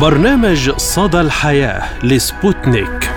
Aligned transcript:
برنامج 0.00 0.70
صدى 0.70 1.20
الحياة 1.20 2.04
لسبوتنيك. 2.04 3.10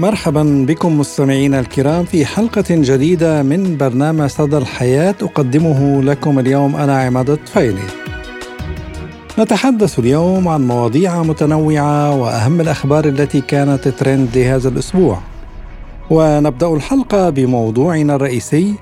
مرحبا 0.00 0.64
بكم 0.68 0.98
مستمعينا 0.98 1.60
الكرام 1.60 2.04
في 2.04 2.26
حلقة 2.26 2.64
جديدة 2.70 3.42
من 3.42 3.76
برنامج 3.76 4.26
صدى 4.26 4.58
الحياة 4.58 5.14
أقدمه 5.22 6.02
لكم 6.02 6.38
اليوم 6.38 6.76
أنا 6.76 7.00
عماد 7.00 7.30
الطفيلي. 7.30 7.86
نتحدث 9.38 9.98
اليوم 9.98 10.48
عن 10.48 10.66
مواضيع 10.66 11.22
متنوعة 11.22 12.14
وأهم 12.14 12.60
الأخبار 12.60 13.04
التي 13.04 13.40
كانت 13.40 13.88
ترند 13.88 14.28
لهذا 14.38 14.68
الأسبوع. 14.68 15.18
ونبدأ 16.10 16.68
الحلقة 16.68 17.30
بموضوعنا 17.30 18.14
الرئيسي 18.14 18.74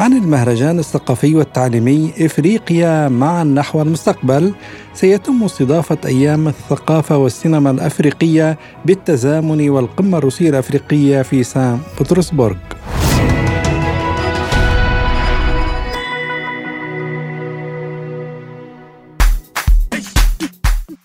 عن 0.00 0.12
المهرجان 0.12 0.78
الثقافي 0.78 1.34
والتعليمي 1.34 2.12
إفريقيا 2.20 3.08
معا 3.08 3.44
نحو 3.44 3.82
المستقبل 3.82 4.54
سيتم 4.94 5.42
استضافة 5.42 5.98
أيام 6.04 6.48
الثقافة 6.48 7.16
والسينما 7.16 7.70
الأفريقية 7.70 8.58
بالتزامن 8.84 9.70
والقمة 9.70 10.18
الروسية 10.18 10.50
الأفريقية 10.50 11.22
في 11.22 11.42
سان 11.42 11.78
بطرسبرغ 12.00 12.54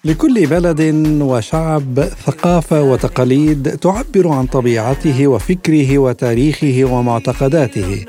لكل 0.05 0.45
بلد 0.45 0.81
وشعب 1.21 1.99
ثقافة 2.25 2.83
وتقاليد 2.83 3.77
تعبر 3.77 4.27
عن 4.27 4.45
طبيعته 4.45 5.27
وفكره 5.27 5.97
وتاريخه 5.97 6.83
ومعتقداته. 6.91 8.05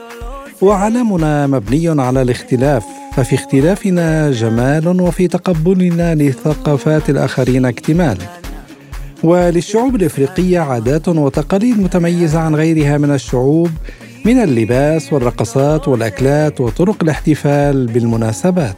وعالمنا 0.62 1.46
مبني 1.46 2.02
على 2.02 2.22
الاختلاف 2.22 2.84
ففي 3.14 3.34
اختلافنا 3.34 4.30
جمال 4.30 5.00
وفي 5.00 5.28
تقبلنا 5.28 6.14
لثقافات 6.14 7.10
الآخرين 7.10 7.64
اكتمال. 7.66 8.18
وللشعوب 9.24 9.96
الإفريقية 9.96 10.60
عادات 10.60 11.08
وتقاليد 11.08 11.80
متميزة 11.80 12.38
عن 12.38 12.54
غيرها 12.54 12.98
من 12.98 13.10
الشعوب 13.10 13.70
من 14.24 14.38
اللباس 14.42 15.12
والرقصات 15.12 15.88
والأكلات 15.88 16.60
وطرق 16.60 16.96
الاحتفال 17.02 17.86
بالمناسبات. 17.86 18.76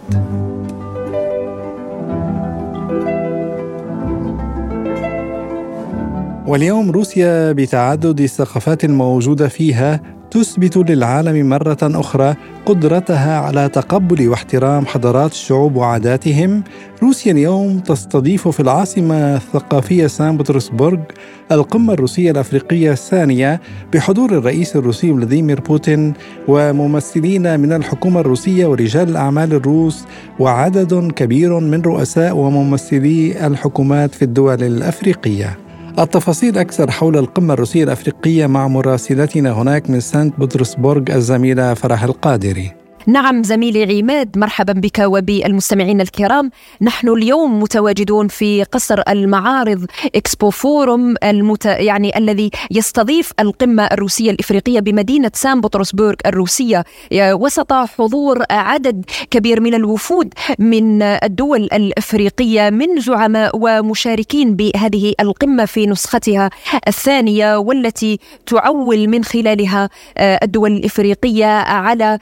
واليوم 6.47 6.91
روسيا 6.91 7.53
بتعدد 7.53 8.21
الثقافات 8.21 8.85
الموجودة 8.85 9.49
فيها 9.49 10.18
تثبت 10.31 10.77
للعالم 10.77 11.49
مرة 11.49 11.79
أخرى 11.83 12.35
قدرتها 12.67 13.41
على 13.41 13.69
تقبل 13.69 14.29
واحترام 14.29 14.87
حضارات 14.87 15.33
الشعوب 15.33 15.77
وعاداتهم. 15.77 16.63
روسيا 17.03 17.33
اليوم 17.33 17.79
تستضيف 17.79 18.49
في 18.49 18.61
العاصمة 18.61 19.37
الثقافية 19.37 20.07
سان 20.07 20.37
بطرسبرغ 20.37 20.99
القمة 21.53 21.93
الروسية 21.93 22.31
الأفريقية 22.31 22.93
الثانية 22.93 23.61
بحضور 23.93 24.31
الرئيس 24.33 24.77
الروسي 24.77 25.15
فلاديمير 25.15 25.61
بوتين 25.61 26.13
وممثلين 26.49 27.61
من 27.61 27.73
الحكومة 27.73 28.21
الروسية 28.21 28.67
ورجال 28.67 29.09
الأعمال 29.09 29.55
الروس 29.55 30.05
وعدد 30.39 31.13
كبير 31.13 31.61
من 31.61 31.83
رؤساء 31.83 32.37
وممثلي 32.37 33.47
الحكومات 33.47 34.15
في 34.15 34.23
الدول 34.23 34.63
الأفريقية. 34.63 35.68
التفاصيل 36.03 36.59
أكثر 36.59 36.91
حول 36.91 37.17
القمة 37.17 37.55
الروسية 37.55 37.85
الأفريقية 37.85 38.47
مع 38.47 38.69
مراسلتنا 38.69 39.53
هناك 39.53 39.91
من 39.91 40.01
سانت 40.01 40.41
بطرسبورغ 40.41 41.03
الزميلة 41.11 41.75
فرح 41.75 42.03
القادري. 42.03 42.73
نعم 43.07 43.43
زميلي 43.43 43.99
عماد 43.99 44.39
مرحبا 44.39 44.73
بك 44.73 44.99
وبالمستمعين 44.99 46.01
الكرام. 46.01 46.51
نحن 46.81 47.09
اليوم 47.09 47.63
متواجدون 47.63 48.29
في 48.29 48.65
قصر 48.65 49.03
المعارض 49.09 49.87
إكسبو 50.15 50.51
فورم 50.51 51.15
المت... 51.25 51.65
يعني 51.65 52.19
الذي 52.19 52.51
يستضيف 52.71 53.33
القمة 53.41 53.85
الروسية 53.85 54.31
الإفريقية 54.31 54.81
بمدينة 54.81 55.31
سان 55.35 55.61
بطرسبورغ 55.61 56.15
الروسية. 56.27 56.85
وسط 57.15 57.73
حضور 57.73 58.45
عدد 58.51 59.05
كبير 59.31 59.61
من 59.61 59.75
الوفود 59.75 60.35
من 60.59 61.03
الدول 61.03 61.63
الإفريقية 61.63 62.71
من 62.71 63.01
زعماء 63.01 63.51
ومشاركين 63.55 64.57
بهذه 64.57 65.15
القمة 65.21 65.65
في 65.65 65.87
نسختها 65.87 66.51
الثانية 66.89 67.57
والتي 67.57 68.19
تعول 68.47 69.09
من 69.09 69.25
خلالها 69.25 69.89
الدول 70.19 70.73
الإفريقية 70.73 71.47
على 71.47 72.19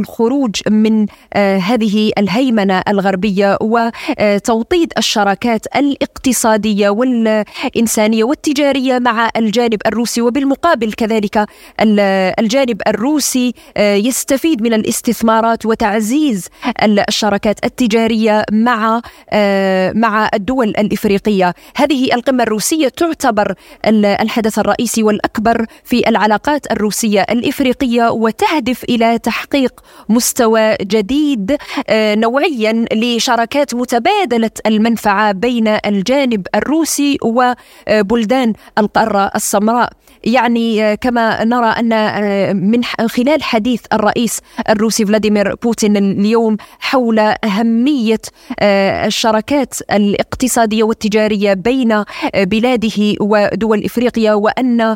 الخروج 0.00 0.54
من 0.70 1.06
آه، 1.34 1.58
هذه 1.58 2.12
الهيمنة 2.18 2.82
الغربية 2.88 3.58
وتوطيد 3.60 4.92
الشراكات 4.98 5.66
الاقتصادية 5.76 6.88
والإنسانية 6.88 8.24
والتجارية 8.24 8.98
مع 8.98 9.30
الجانب 9.36 9.78
الروسي 9.86 10.20
وبالمقابل 10.20 10.92
كذلك 10.92 11.46
الجانب 11.80 12.82
الروسي 12.86 13.54
آه، 13.76 13.94
يستفيد 13.94 14.62
من 14.62 14.74
الاستثمارات 14.74 15.66
وتعزيز 15.66 16.48
الشراكات 16.82 17.64
التجارية 17.64 18.44
مع 18.52 19.00
آه، 19.30 19.92
مع 19.92 20.30
الدول 20.34 20.68
الإفريقية. 20.68 21.54
هذه 21.76 22.14
القمة 22.14 22.42
الروسية 22.42 22.88
تعتبر 22.88 23.54
الحدث 23.86 24.58
الرئيسي 24.58 25.02
والأكبر 25.02 25.66
في 25.84 26.08
العلاقات 26.08 26.72
الروسية 26.72 27.26
الإفريقية 27.30 28.10
وتهدف 28.10 28.84
إلى 28.84 29.18
تحقيق 29.18 29.80
مستوى 30.08 30.76
جديد 30.82 31.56
آه، 31.88 32.14
نوعيا 32.14 32.84
لشراكات 32.92 33.74
متبادلة 33.74 34.50
المنفعة 34.66 35.32
بين 35.32 35.68
الجانب 35.68 36.46
الروسي 36.54 37.18
وبلدان 37.22 38.52
القارة 38.78 39.30
السمراء. 39.34 39.92
يعني 40.24 40.84
آه، 40.84 40.94
كما 40.94 41.44
نرى 41.44 41.66
أن 41.66 41.92
آه، 41.92 42.52
من 42.52 42.84
خلال 42.84 43.42
حديث 43.42 43.80
الرئيس 43.92 44.40
الروسي 44.68 45.06
فلاديمير 45.06 45.54
بوتين 45.54 45.96
اليوم 45.96 46.56
حول 46.80 47.18
أهمية 47.18 48.20
الشراكات 48.62 49.74
الاقتصادية 49.92 50.82
والتجارية 50.82 51.52
بين 51.54 52.04
بلاده 52.34 53.16
ودول 53.20 53.84
إفريقيا 53.84 54.34
وأن 54.34 54.94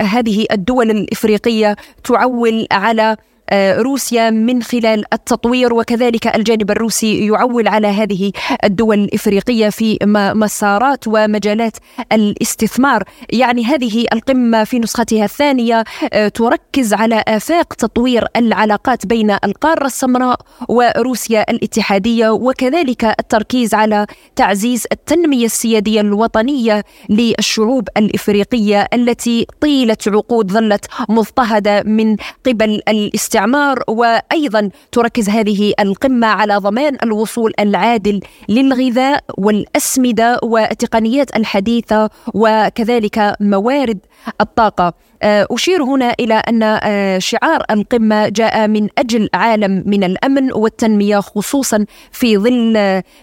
هذه 0.00 0.46
الدول 0.52 0.90
الإفريقية 0.90 1.76
تعول 2.04 2.66
على 2.72 3.16
روسيا 3.54 4.30
من 4.30 4.62
خلال 4.62 5.04
التطوير 5.12 5.74
وكذلك 5.74 6.36
الجانب 6.36 6.70
الروسي 6.70 7.26
يعول 7.26 7.68
على 7.68 7.86
هذه 7.86 8.32
الدول 8.64 8.98
الإفريقية 8.98 9.68
في 9.68 9.98
مسارات 10.34 11.04
ومجالات 11.06 11.76
الاستثمار، 12.12 13.04
يعني 13.30 13.64
هذه 13.64 14.06
القمة 14.12 14.64
في 14.64 14.78
نسختها 14.78 15.24
الثانية 15.24 15.84
آه، 16.12 16.28
تركز 16.28 16.94
على 16.94 17.24
آفاق 17.28 17.74
تطوير 17.74 18.26
العلاقات 18.36 19.06
بين 19.06 19.30
القارة 19.30 19.86
السمراء 19.86 20.40
وروسيا 20.68 21.50
الاتحادية 21.50 22.30
وكذلك 22.30 23.04
التركيز 23.04 23.74
على 23.74 24.06
تعزيز 24.36 24.86
التنمية 24.92 25.44
السيادية 25.46 26.00
الوطنية 26.00 26.84
للشعوب 27.08 27.88
الإفريقية 27.96 28.88
التي 28.94 29.46
طيله 29.60 29.96
عقود 30.06 30.52
ظلت 30.52 30.86
مضطهدة 31.08 31.82
من 31.82 32.16
قبل 32.46 32.82
الاستعمار 32.88 33.31
الاستعمار 33.32 33.82
وأيضا 33.88 34.70
تركز 34.92 35.28
هذه 35.28 35.72
القمة 35.80 36.26
على 36.26 36.56
ضمان 36.56 36.96
الوصول 37.02 37.52
العادل 37.60 38.20
للغذاء 38.48 39.24
والأسمدة 39.38 40.40
والتقنيات 40.42 41.36
الحديثة 41.36 42.10
وكذلك 42.34 43.36
موارد 43.40 43.98
الطاقة. 44.40 44.92
آه، 45.22 45.46
أشير 45.50 45.82
هنا 45.82 46.14
إلى 46.20 46.34
أن 46.34 46.62
آه، 46.62 47.18
شعار 47.18 47.62
القمة 47.70 48.28
جاء 48.28 48.68
من 48.68 48.88
أجل 48.98 49.28
عالم 49.34 49.82
من 49.86 50.04
الأمن 50.04 50.52
والتنمية 50.52 51.20
خصوصا 51.20 51.86
في 52.10 52.38
ظل 52.38 52.72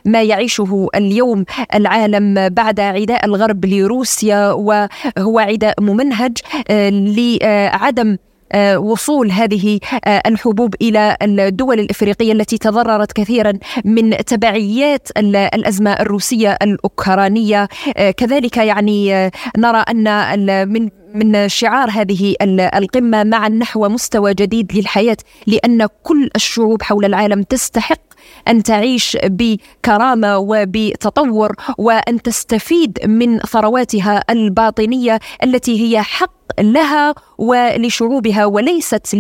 ما 0.06 0.24
يعيشه 0.24 0.88
اليوم 0.96 1.46
العالم 1.76 2.50
بعد 2.50 2.80
عداء 2.80 3.26
الغرب 3.26 3.66
لروسيا 3.66 4.52
وهو 4.52 5.40
عداء 5.40 5.82
ممنهج 5.82 6.38
آه، 6.70 6.90
لعدم 6.90 8.12
آه، 8.12 8.29
وصول 8.78 9.32
هذه 9.32 9.80
آه، 10.06 10.22
الحبوب 10.26 10.76
إلى 10.82 11.18
الدول 11.22 11.80
الإفريقية 11.80 12.32
التي 12.32 12.58
تضررت 12.58 13.12
كثيرا 13.12 13.54
من 13.86 14.18
تبعيات 14.18 15.08
الأزمة 15.18 15.92
الروسية 15.92 16.58
الأوكرانية. 16.62 17.68
آه، 17.98 18.12
كذلك 18.12 18.58
يعني 18.58 19.32
نرى 19.58 19.84
أن 19.90 20.70
من 20.70 20.90
من 21.14 21.50
شعار 21.50 21.90
هذه 21.90 22.36
القمة 22.42 23.24
معا 23.24 23.50
نحو 23.50 23.90
مستوى 23.90 24.34
جديد 24.34 24.78
للحياة 24.78 25.18
لأن 25.48 25.88
كل 26.04 26.30
الشعوب 26.36 26.84
حول 26.84 27.06
العالم 27.06 27.44
تستحق 27.44 28.02
أن 28.48 28.64
تعيش 28.64 29.18
بكرامة 29.24 30.38
وبتطور 30.38 31.56
وأن 31.78 32.22
تستفيد 32.22 33.00
من 33.06 33.40
ثرواتها 33.40 34.24
الباطنية 34.30 35.20
التي 35.44 35.82
هي 35.82 36.02
حق 36.02 36.39
لها 36.60 37.16
ولشعوبها 37.38 38.46
وليست 38.46 39.16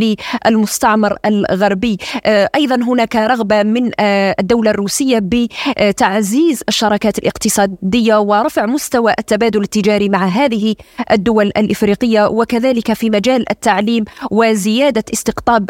للمستعمر 0.46 1.18
الغربي. 1.26 1.98
أيضا 2.56 2.76
هناك 2.76 3.16
رغبة 3.16 3.64
من 3.64 3.92
الدولة 4.40 4.72
الروسية 4.72 5.20
بتعزيز 5.24 6.64
الشراكات 6.70 7.20
الاقتصادية 7.20 8.20
ورفع 8.20 8.66
مستوى 8.66 9.14
التبادل 9.20 9.62
التجاري 9.62 10.10
مع 10.10 10.26
هذه 10.26 10.76
الدول 11.12 11.46
الإفريقية 11.58 12.28
وكذلك 12.28 12.94
في 12.94 13.10
مجال 13.10 13.52
التعليم 13.52 14.06
وزيادة 14.32 15.04
استقطاب 15.14 15.70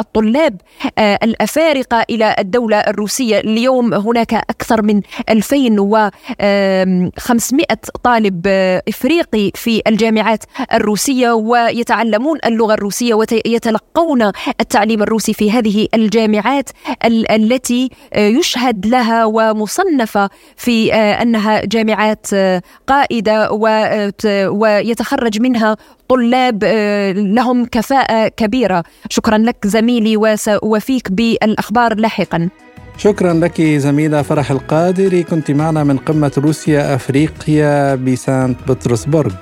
الطلاب 0.00 0.60
الأفارقة 0.98 2.04
إلى 2.10 2.36
الدولة 2.38 2.76
الروسية. 2.76 3.38
اليوم 3.38 3.94
هناك 3.94 4.34
أكثر 4.34 4.82
من 4.82 5.00
2500 5.30 7.66
طالب 8.04 8.46
إفريقي 8.88 9.50
في 9.54 9.82
الجامعات 9.86 10.44
الروسية. 10.72 10.91
ويتعلمون 11.32 12.38
اللغة 12.46 12.74
الروسية 12.74 13.14
ويتلقون 13.14 14.22
التعليم 14.60 15.02
الروسي 15.02 15.32
في 15.32 15.50
هذه 15.50 15.88
الجامعات 15.94 16.70
التي 17.06 17.90
يشهد 18.16 18.86
لها 18.86 19.24
ومصنفة 19.24 20.30
في 20.56 20.94
أنها 20.94 21.64
جامعات 21.64 22.26
قائدة 22.86 23.52
ويتخرج 24.48 25.40
منها 25.40 25.76
طلاب 26.08 26.64
لهم 27.16 27.64
كفاءة 27.64 28.28
كبيرة. 28.28 28.84
شكرا 29.08 29.38
لك 29.38 29.66
زميلي 29.66 30.16
وسأوفيك 30.16 31.12
بالأخبار 31.12 31.94
لاحقا. 31.94 32.48
شكرا 32.98 33.32
لك 33.32 33.62
زميلة 33.62 34.22
فرح 34.22 34.50
القادري. 34.50 35.22
كنت 35.22 35.50
معنا 35.50 35.84
من 35.84 35.96
قمة 35.98 36.32
روسيا 36.38 36.94
أفريقيا 36.94 37.94
بسانت 37.94 38.58
بطرسبرغ. 38.68 39.32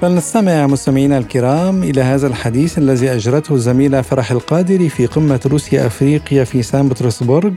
فلنستمع 0.00 0.66
مستمعينا 0.66 1.18
الكرام 1.18 1.82
إلى 1.82 2.00
هذا 2.00 2.26
الحديث 2.26 2.78
الذي 2.78 3.12
أجرته 3.12 3.54
الزميلة 3.54 4.02
فرح 4.02 4.30
القادري 4.30 4.88
في 4.88 5.06
قمة 5.06 5.40
روسيا 5.46 5.86
أفريقيا 5.86 6.44
في 6.44 6.62
سان 6.62 6.88
بطرسبرغ 6.88 7.50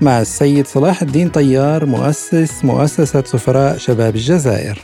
مع 0.00 0.20
السيد 0.20 0.66
صلاح 0.66 1.02
الدين 1.02 1.28
طيار 1.28 1.86
مؤسس 1.86 2.64
مؤسسة 2.64 3.22
سفراء 3.22 3.76
شباب 3.76 4.14
الجزائر. 4.14 4.78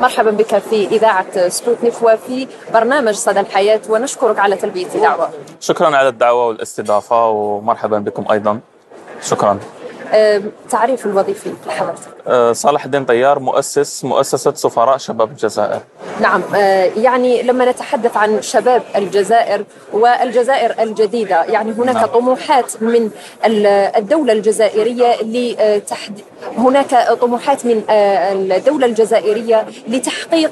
مرحبا 0.00 0.30
بك 0.30 0.58
في 0.58 0.86
إذاعة 0.86 1.48
سبوتنيك 1.48 2.02
وفي 2.02 2.46
برنامج 2.74 3.14
صدى 3.14 3.40
الحياة 3.40 3.80
ونشكرك 3.88 4.38
على 4.38 4.56
تلبية 4.56 4.86
الدعوة. 4.94 5.28
شكرا 5.60 5.96
على 5.96 6.08
الدعوة 6.08 6.46
والاستضافة 6.46 7.28
ومرحبا 7.28 7.98
بكم 7.98 8.24
أيضا. 8.32 8.60
شكرا. 9.22 9.58
تعريف 10.70 11.06
الوظيفي 11.06 11.52
لحضرتك. 11.66 12.08
أه، 12.26 12.52
صالح 12.52 12.84
الدين 12.84 13.04
طيار 13.04 13.38
مؤسس 13.38 14.04
مؤسسة 14.04 14.54
سفراء 14.54 14.96
شباب 14.96 15.30
الجزائر. 15.30 15.80
نعم 16.20 16.42
أه، 16.54 16.84
يعني 16.96 17.42
لما 17.42 17.70
نتحدث 17.70 18.16
عن 18.16 18.42
شباب 18.42 18.82
الجزائر 18.96 19.64
والجزائر 19.92 20.82
الجديدة 20.82 21.44
يعني 21.44 21.72
هناك 21.72 21.96
نعم. 21.96 22.06
طموحات 22.06 22.82
من 22.82 23.10
الدولة 23.44 24.32
الجزائرية 24.32 25.16
لتحد 25.22 26.20
هناك 26.56 27.12
طموحات 27.20 27.66
من 27.66 27.82
أه، 27.90 28.32
الدولة 28.32 28.86
الجزائرية 28.86 29.66
لتحقيق 29.88 30.50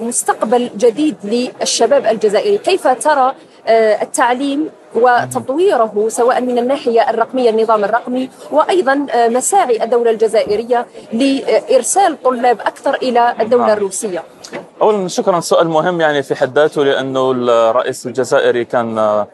مستقبل 0.00 0.70
جديد 0.76 1.16
للشباب 1.24 2.06
الجزائري. 2.06 2.58
كيف 2.58 2.88
ترى 2.88 3.34
التعليم 3.68 4.68
وتطويره 4.94 6.08
سواء 6.08 6.40
من 6.40 6.58
الناحية 6.58 7.10
الرقمية 7.10 7.50
النظام 7.50 7.84
الرقمي 7.84 8.30
وأيضا 8.50 9.06
آه، 9.10 9.28
مساعي 9.28 9.84
الدولة 9.84 10.10
الجزائرية 10.10 10.86
لإرسال 11.12 12.22
طلاب 12.22 12.60
أكثر 12.60 12.94
إلى 12.94 13.34
الدولة 13.40 13.66
نعم. 13.66 13.76
الروسية 13.76 14.24
أولا 14.82 15.08
شكرا 15.08 15.40
سؤال 15.40 15.68
مهم 15.68 16.00
يعني 16.00 16.22
في 16.22 16.34
حد 16.34 16.58
ذاته 16.58 16.84
لأنه 16.84 17.30
الرئيس 17.30 18.06
الجزائري 18.06 18.64
كان 18.64 18.98
آه، 18.98 19.26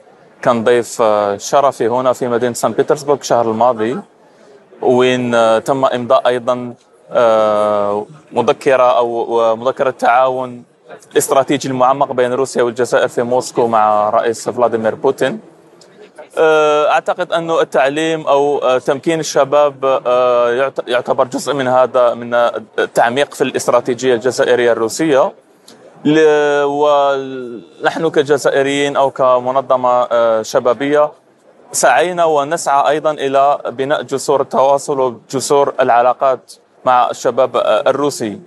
كان 0.42 0.64
ضيف 0.64 1.02
آه، 1.02 1.36
شرفي 1.36 1.88
هنا 1.88 2.12
في 2.12 2.28
مدينة 2.28 2.54
سان 2.54 2.72
بطرسبرغ 2.72 3.16
الشهر 3.20 3.50
الماضي 3.50 3.98
وين 4.82 5.32
تم 5.64 5.84
إمضاء 5.84 6.28
أيضا 6.28 6.74
مذكرة 8.32 8.98
أو 8.98 9.56
مذكرة 9.56 9.90
تعاون 9.90 10.64
الاستراتيجي 11.12 11.68
المعمق 11.68 12.12
بين 12.12 12.32
روسيا 12.32 12.62
والجزائر 12.62 13.08
في 13.08 13.22
موسكو 13.22 13.66
مع 13.66 14.10
رئيس 14.10 14.48
فلاديمير 14.48 14.94
بوتين. 14.94 15.40
أه، 16.38 16.90
أعتقد 16.90 17.32
أنه 17.32 17.60
التعليم 17.60 18.26
أو 18.26 18.58
أه، 18.58 18.78
تمكين 18.78 19.20
الشباب 19.20 20.00
أه، 20.06 20.72
يعتبر 20.88 21.24
جزء 21.24 21.54
من 21.54 21.68
هذا 21.68 22.14
من 22.14 22.34
التعميق 22.78 23.34
في 23.34 23.44
الاستراتيجية 23.44 24.14
الجزائرية 24.14 24.72
الروسية. 24.72 25.32
ونحن 26.64 28.08
كجزائريين 28.08 28.96
أو 28.96 29.10
كمنظمة 29.10 30.08
شبابية 30.42 31.12
سعينا 31.72 32.24
ونسعى 32.24 32.88
أيضا 32.88 33.10
إلى 33.10 33.58
بناء 33.68 34.02
جسور 34.02 34.40
التواصل 34.40 35.00
وجسور 35.00 35.74
العلاقات 35.80 36.52
مع 36.84 37.10
الشباب 37.10 37.56
الروسي. 37.86 38.40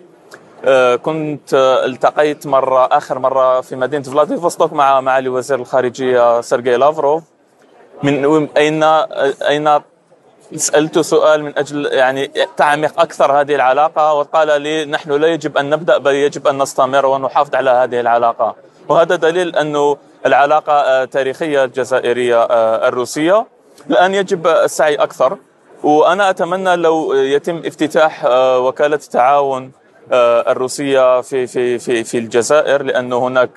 كنت 0.96 1.54
آه، 1.54 1.86
التقيت 1.86 2.48
مرة 2.48 2.86
آخر 2.86 3.20
مرة 3.20 3.62
في 3.62 3.76
مدينة 3.76 4.04
فلاديفوستوك 4.04 4.74
مع 4.74 5.02
معالي 5.02 5.30
وزير 5.30 5.60
الخارجية 5.60 6.42
سيرجي 6.42 6.76
لافروف 6.76 7.24
من 8.04 8.48
أين 8.58 8.84
أين؟ 8.84 9.80
سألت 10.56 11.00
سؤال 11.00 11.44
من 11.44 11.58
أجل 11.58 11.86
يعني 11.86 12.32
تعميق 12.58 13.00
أكثر 13.00 13.42
هذه 13.42 13.56
العلاقة 13.56 14.14
وقال 14.14 14.62
لي 14.62 14.86
نحن 14.86 15.12
لا 15.12 15.28
يجب 15.28 15.58
أن 15.58 15.70
نبدأ 15.70 15.98
بل 15.98 16.16
يجب 16.16 16.48
أن 16.48 16.62
نستمر 16.62 17.06
ونحافظ 17.06 17.56
على 17.56 17.70
هذه 17.70 18.00
العلاقة. 18.00 18.56
وهذا 18.90 19.16
دليل 19.16 19.56
أنه 19.56 19.98
العلاقة 20.26 21.04
التاريخية 21.04 21.64
الجزائرية 21.64 22.44
آه، 22.44 22.88
الروسية. 22.88 23.46
الآن 23.90 24.16
يجب 24.16 24.48
السعي 24.48 24.96
أكثر 24.96 25.38
وأنا 25.84 26.30
أتمنى 26.30 26.76
لو 26.76 27.14
يتم 27.14 27.62
افتتاح 27.66 28.26
وكالة 28.58 28.98
تعاون 28.98 29.72
آه، 30.12 30.52
الروسية 30.52 31.22
في 31.22 31.48
في 31.48 31.80
في 31.80 32.04
في 32.04 32.18
الجزائر 32.18 32.84
لأنه 32.84 33.18
هناك 33.28 33.50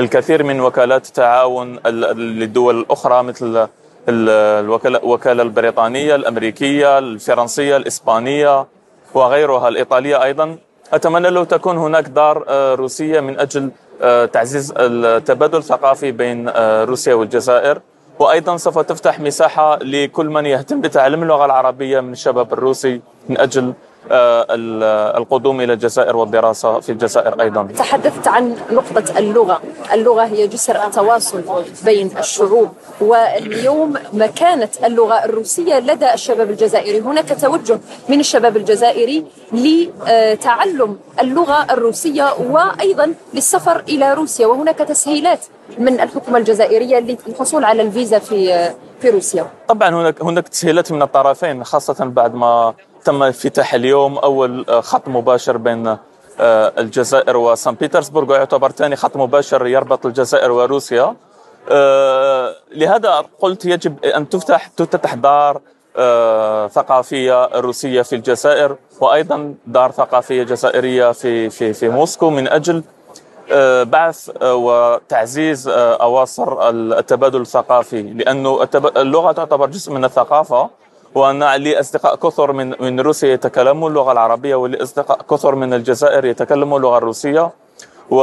الكثير 0.00 0.42
من 0.42 0.60
وكالات 0.60 1.06
التعاون 1.06 1.78
للدول 1.86 2.80
الأخرى 2.80 3.22
مثل 3.22 3.68
الوكالة 4.08 5.42
البريطانية 5.42 6.14
الأمريكية 6.14 6.98
الفرنسية 6.98 7.76
الإسبانية 7.76 8.66
وغيرها 9.14 9.68
الإيطالية 9.68 10.22
أيضا. 10.22 10.56
أتمنى 10.92 11.30
لو 11.30 11.44
تكون 11.44 11.78
هناك 11.78 12.04
دار 12.08 12.44
آه، 12.48 12.74
روسية 12.74 13.20
من 13.20 13.40
أجل 13.40 13.70
آه، 14.02 14.24
تعزيز 14.24 14.74
التبادل 14.76 15.58
الثقافي 15.58 16.12
بين 16.12 16.48
روسيا 16.84 17.14
والجزائر. 17.14 17.80
وأيضا 18.20 18.56
سوف 18.56 18.78
تفتح 18.78 19.20
مساحة 19.20 19.78
لكل 19.78 20.26
من 20.26 20.46
يهتم 20.46 20.80
بتعلم 20.80 21.22
اللغة 21.22 21.44
العربية 21.44 22.00
من 22.00 22.12
الشباب 22.12 22.52
الروسي 22.52 23.00
من 23.28 23.38
آه، 23.38 23.74
القدوم 24.10 25.60
إلى 25.60 25.72
الجزائر 25.72 26.16
والدراسة 26.16 26.80
في 26.80 26.92
الجزائر 26.92 27.40
أيضا. 27.40 27.68
تحدثت 27.78 28.28
عن 28.28 28.56
نقطة 28.72 29.18
اللغة، 29.18 29.60
اللغة 29.92 30.22
هي 30.22 30.46
جسر 30.46 30.86
التواصل 30.86 31.42
بين 31.84 32.10
الشعوب 32.18 32.68
واليوم 33.00 33.94
مكانه 34.12 34.68
اللغة 34.84 35.24
الروسية 35.24 35.78
لدى 35.78 36.14
الشباب 36.14 36.50
الجزائري، 36.50 37.00
هناك 37.00 37.40
توجه 37.40 37.80
من 38.08 38.20
الشباب 38.20 38.56
الجزائري 38.56 39.24
لتعلم 39.52 40.98
اللغة 41.20 41.66
الروسية 41.70 42.34
وأيضا 42.50 43.14
للسفر 43.34 43.82
إلى 43.88 44.14
روسيا 44.14 44.46
وهناك 44.46 44.78
تسهيلات 44.78 45.46
من 45.78 46.00
الحكومة 46.00 46.38
الجزائرية 46.38 46.98
للحصول 46.98 47.64
على 47.64 47.82
الفيزا 47.82 48.18
في 48.18 48.70
في 49.00 49.10
روسيا. 49.10 49.46
طبعا 49.68 49.88
هناك 49.88 50.22
هناك 50.22 50.48
تسهيلات 50.48 50.92
من 50.92 51.02
الطرفين 51.02 51.64
خاصة 51.64 52.04
بعد 52.04 52.34
ما 52.34 52.74
تم 53.04 53.22
افتتاح 53.22 53.74
اليوم 53.74 54.18
أول 54.18 54.66
آه، 54.68 54.80
خط 54.80 55.08
مباشر 55.08 55.56
بين 55.56 55.86
آه، 56.40 56.72
الجزائر 56.78 57.36
وسان 57.36 57.74
بيترسبورغ 57.74 58.30
ويعتبر 58.32 58.70
ثاني 58.70 58.96
خط 58.96 59.16
مباشر 59.16 59.66
يربط 59.66 60.06
الجزائر 60.06 60.52
وروسيا. 60.52 61.16
آه، 61.68 62.54
لهذا 62.72 63.24
قلت 63.38 63.64
يجب 63.64 64.04
أن 64.04 64.28
تفتح 64.28 64.66
تفتح 64.66 65.14
دار 65.14 65.60
ثقافية 66.68 67.46
روسية 67.46 68.02
في 68.02 68.14
الجزائر 68.16 68.76
وأيضا 69.00 69.54
دار 69.66 69.90
ثقافية 69.90 70.42
جزائرية 70.42 71.12
في 71.12 71.50
في 71.50 71.72
في 71.72 71.88
موسكو 71.88 72.30
من 72.30 72.48
أجل 72.48 72.82
بعث 73.84 74.30
وتعزيز 74.42 75.68
أواصر 75.76 76.68
التبادل 76.70 77.40
الثقافي. 77.40 78.02
لأنه 78.02 78.68
اللغة 78.96 79.32
تعتبر 79.32 79.66
جزء 79.66 79.92
من 79.92 80.04
الثقافة 80.04 80.70
وأنا 81.14 81.58
لي 81.58 81.80
اصدقاء 81.80 82.16
كثر 82.16 82.52
من 82.52 82.74
من 82.80 83.00
روسيا 83.00 83.28
يتكلموا 83.28 83.88
اللغة 83.88 84.12
العربية 84.12 84.54
ولي 84.54 84.82
اصدقاء 84.82 85.22
كثر 85.30 85.54
من 85.54 85.74
الجزائر 85.74 86.24
يتكلموا 86.24 86.78
اللغة 86.78 86.98
الروسية. 86.98 87.50
و 88.10 88.20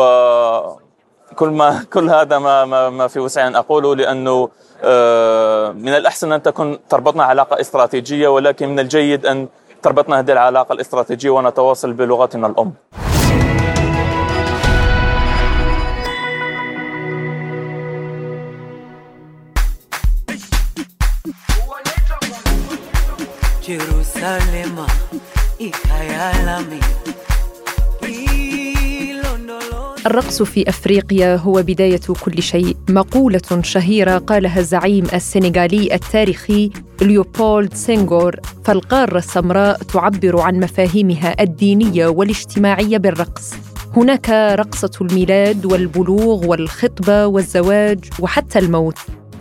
كل 1.35 1.49
ما 1.49 1.83
كل 1.93 2.09
هذا 2.09 2.39
ما 2.39 2.65
ما, 2.65 2.89
ما 2.89 3.07
في 3.07 3.19
وسعي 3.19 3.47
أن 3.47 3.55
أقوله 3.55 3.95
لأنه 3.95 4.49
آه، 4.83 5.71
من 5.71 5.89
الأحسن 5.89 6.31
أن 6.31 6.41
تكون 6.41 6.79
تربطنا 6.89 7.23
علاقة 7.23 7.61
استراتيجية 7.61 8.27
ولكن 8.27 8.69
من 8.69 8.79
الجيد 8.79 9.25
أن 9.25 9.47
تربطنا 9.81 10.19
هذه 10.19 10.31
العلاقة 10.31 10.73
الاستراتيجية 10.73 11.29
ونتواصل 11.29 11.93
بلغتنا 11.93 12.47
الأم. 12.47 12.73
Ikayalami 25.59 26.79
الرقص 30.05 30.43
في 30.43 30.69
أفريقيا 30.69 31.35
هو 31.35 31.53
بداية 31.53 31.99
كل 32.23 32.41
شيء. 32.43 32.77
مقولة 32.89 33.61
شهيرة 33.61 34.17
قالها 34.17 34.59
الزعيم 34.59 35.05
السنغالي 35.13 35.93
التاريخي 35.93 36.71
ليوبولد 37.01 37.73
سينغور. 37.73 38.35
فالقارة 38.65 39.17
السمراء 39.17 39.77
تعبر 39.77 40.39
عن 40.39 40.59
مفاهيمها 40.59 41.41
الدينية 41.41 42.07
والاجتماعية 42.07 42.97
بالرقص. 42.97 43.53
هناك 43.95 44.29
رقصة 44.59 44.91
الميلاد 45.01 45.65
والبلوغ 45.65 46.45
والخطبة 46.45 47.25
والزواج 47.25 47.99
وحتى 48.19 48.59
الموت. 48.59 48.97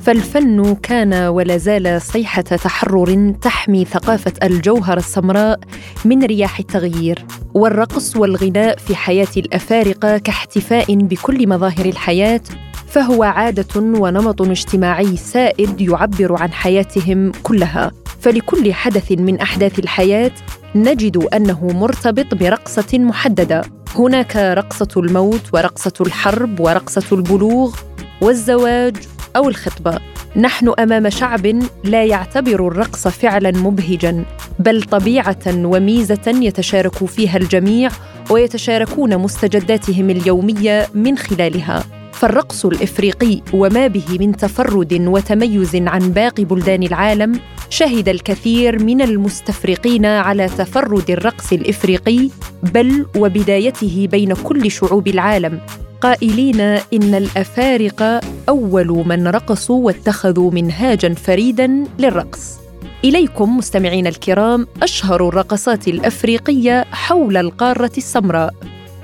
فالفن 0.07 0.75
كان 0.75 1.15
ولا 1.15 1.57
زال 1.57 2.03
صيحة 2.03 2.43
تحرر 2.43 3.35
تحمي 3.43 3.85
ثقافة 3.85 4.33
الجوهرة 4.43 4.99
السمراء 4.99 5.61
من 6.05 6.25
رياح 6.25 6.59
التغيير، 6.59 7.25
والرقص 7.55 8.17
والغناء 8.17 8.77
في 8.77 8.97
حياة 8.97 9.29
الأفارقة 9.37 10.19
كاحتفاء 10.19 10.95
بكل 10.95 11.49
مظاهر 11.49 11.87
الحياة، 11.87 12.41
فهو 12.89 13.23
عادة 13.23 13.81
ونمط 13.81 14.43
اجتماعي 14.43 15.17
سائد 15.17 15.81
يعبر 15.81 16.43
عن 16.43 16.53
حياتهم 16.53 17.33
كلها، 17.43 17.93
فلكل 18.21 18.73
حدث 18.73 19.13
من 19.13 19.41
أحداث 19.41 19.79
الحياة 19.79 20.33
نجد 20.75 21.17
أنه 21.17 21.67
مرتبط 21.67 22.35
برقصة 22.35 22.99
محددة، 22.99 23.63
هناك 23.95 24.37
رقصة 24.37 24.89
الموت 24.97 25.43
ورقصة 25.53 25.95
الحرب 26.01 26.61
ورقصة 26.61 27.17
البلوغ 27.17 27.77
والزواج 28.21 28.97
أو 29.37 29.49
الخطبة. 29.49 29.99
نحن 30.37 30.73
أمام 30.79 31.11
شعب 31.11 31.63
لا 31.85 32.05
يعتبر 32.05 32.69
الرقص 32.69 33.09
فعلا 33.09 33.51
مبهجا 33.51 34.25
بل 34.59 34.83
طبيعة 34.83 35.45
وميزة 35.47 36.27
يتشارك 36.27 37.05
فيها 37.05 37.37
الجميع 37.37 37.91
ويتشاركون 38.31 39.19
مستجداتهم 39.19 40.11
اليومية 40.11 40.87
من 40.95 41.19
خلالها. 41.19 41.85
فالرقص 42.13 42.67
الإفريقي 42.67 43.41
وما 43.53 43.87
به 43.87 44.19
من 44.21 44.37
تفرد 44.37 44.93
وتميز 44.93 45.77
عن 45.77 45.99
باقي 45.99 46.45
بلدان 46.45 46.83
العالم 46.83 47.41
شهد 47.71 48.09
الكثير 48.09 48.83
من 48.83 49.01
المستفرقين 49.01 50.07
على 50.07 50.49
تفرد 50.49 51.11
الرقص 51.11 51.53
الإفريقي 51.53 52.29
بل 52.63 53.07
وبدايته 53.17 54.09
بين 54.11 54.35
كل 54.35 54.71
شعوب 54.71 55.09
العالم. 55.09 55.61
قائلين 56.01 56.61
إن 56.61 57.15
الافارقه 57.15 58.21
أول 58.49 59.05
من 59.07 59.29
رقصوا 59.29 59.87
واتخذوا 59.87 60.51
منهاجا 60.51 61.15
فريدا 61.15 61.85
للرقص. 61.99 62.59
إليكم 63.05 63.57
مستمعين 63.57 64.07
الكرام 64.07 64.67
أشهر 64.83 65.29
الرقصات 65.29 65.89
الأفريقية 65.89 66.85
حول 66.93 67.37
القارة 67.37 67.93
السمراء. 67.99 68.55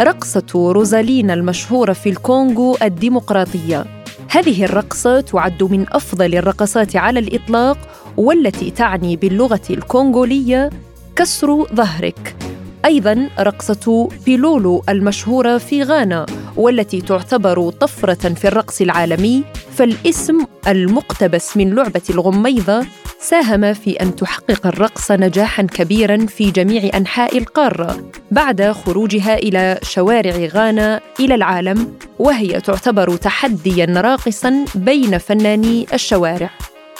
رقصة 0.00 0.72
روزالينا 0.72 1.34
المشهورة 1.34 1.92
في 1.92 2.08
الكونغو 2.08 2.76
الديمقراطية. 2.82 3.84
هذه 4.30 4.64
الرقصة 4.64 5.20
تعد 5.20 5.62
من 5.62 5.86
أفضل 5.92 6.34
الرقصات 6.34 6.96
على 6.96 7.18
الإطلاق 7.18 7.78
والتي 8.16 8.70
تعني 8.70 9.16
باللغة 9.16 9.60
الكونغولية 9.70 10.70
كسر 11.16 11.64
ظهرك. 11.74 12.36
أيضا 12.84 13.28
رقصة 13.40 14.08
بيلولو 14.26 14.82
المشهورة 14.88 15.58
في 15.58 15.82
غانا. 15.82 16.26
والتي 16.56 17.00
تعتبر 17.00 17.70
طفرة 17.70 18.34
في 18.34 18.48
الرقص 18.48 18.80
العالمي 18.80 19.44
فالاسم 19.76 20.46
المقتبس 20.68 21.56
من 21.56 21.74
لعبة 21.74 22.02
الغميضة 22.10 22.86
ساهم 23.20 23.74
في 23.74 23.90
أن 23.92 24.16
تحقق 24.16 24.66
الرقص 24.66 25.10
نجاحا 25.10 25.62
كبيرا 25.62 26.26
في 26.26 26.50
جميع 26.50 26.90
أنحاء 26.96 27.38
القارة 27.38 28.10
بعد 28.30 28.72
خروجها 28.72 29.36
إلى 29.36 29.78
شوارع 29.82 30.48
غانا 30.54 31.00
إلى 31.20 31.34
العالم 31.34 31.94
وهي 32.18 32.60
تعتبر 32.60 33.16
تحديا 33.16 33.86
راقصا 33.96 34.64
بين 34.74 35.18
فناني 35.18 35.86
الشوارع. 35.94 36.50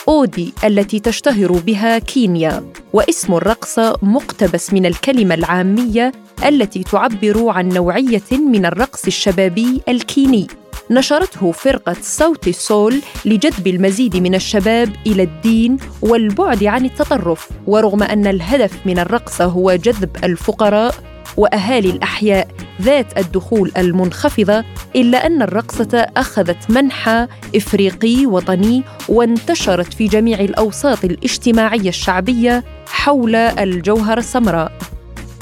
أودي 0.09 0.53
التي 0.65 1.01
تشتهر 1.01 1.53
بها 1.53 1.99
كينيا 1.99 2.65
واسم 2.93 3.35
الرقصة 3.35 3.97
مقتبس 4.03 4.73
من 4.73 4.87
الكلمة 4.87 5.35
العامية 5.35 6.13
التي 6.45 6.83
تعبر 6.83 7.49
عن 7.49 7.69
نوعية 7.69 8.31
من 8.31 8.67
الرقص 8.67 9.07
الشبابي 9.07 9.81
الكيني. 9.89 10.47
نشرته 10.91 11.53
فرقة 11.53 11.97
صوت 12.03 12.49
السول 12.49 13.01
لجذب 13.25 13.67
المزيد 13.67 14.17
من 14.17 14.35
الشباب 14.35 14.93
إلى 15.07 15.23
الدين 15.23 15.77
والبعد 16.03 16.65
عن 16.65 16.85
التطرف 16.85 17.51
ورغم 17.67 18.03
أن 18.03 18.27
الهدف 18.27 18.87
من 18.87 18.99
الرقصة 18.99 19.45
هو 19.45 19.73
جذب 19.75 20.17
الفقراء 20.25 20.95
وأهالي 21.37 21.91
الأحياء 21.91 22.49
ذات 22.83 23.19
الدخول 23.19 23.73
المنخفضة 23.77 24.65
إلا 24.97 25.27
أن 25.27 25.43
الرقصة 25.43 26.07
أخذت 26.17 26.71
منحى 26.71 27.27
إفريقي 27.57 28.27
وطني 28.27 28.83
وانتشرت 29.09 29.95
في 29.95 30.07
جميع 30.07 30.41
الأوساط 30.41 31.05
الاجتماعية 31.05 31.89
الشعبية 31.89 32.65
حول 32.87 33.35
الجوهره 33.37 34.19
السمراء. 34.19 34.92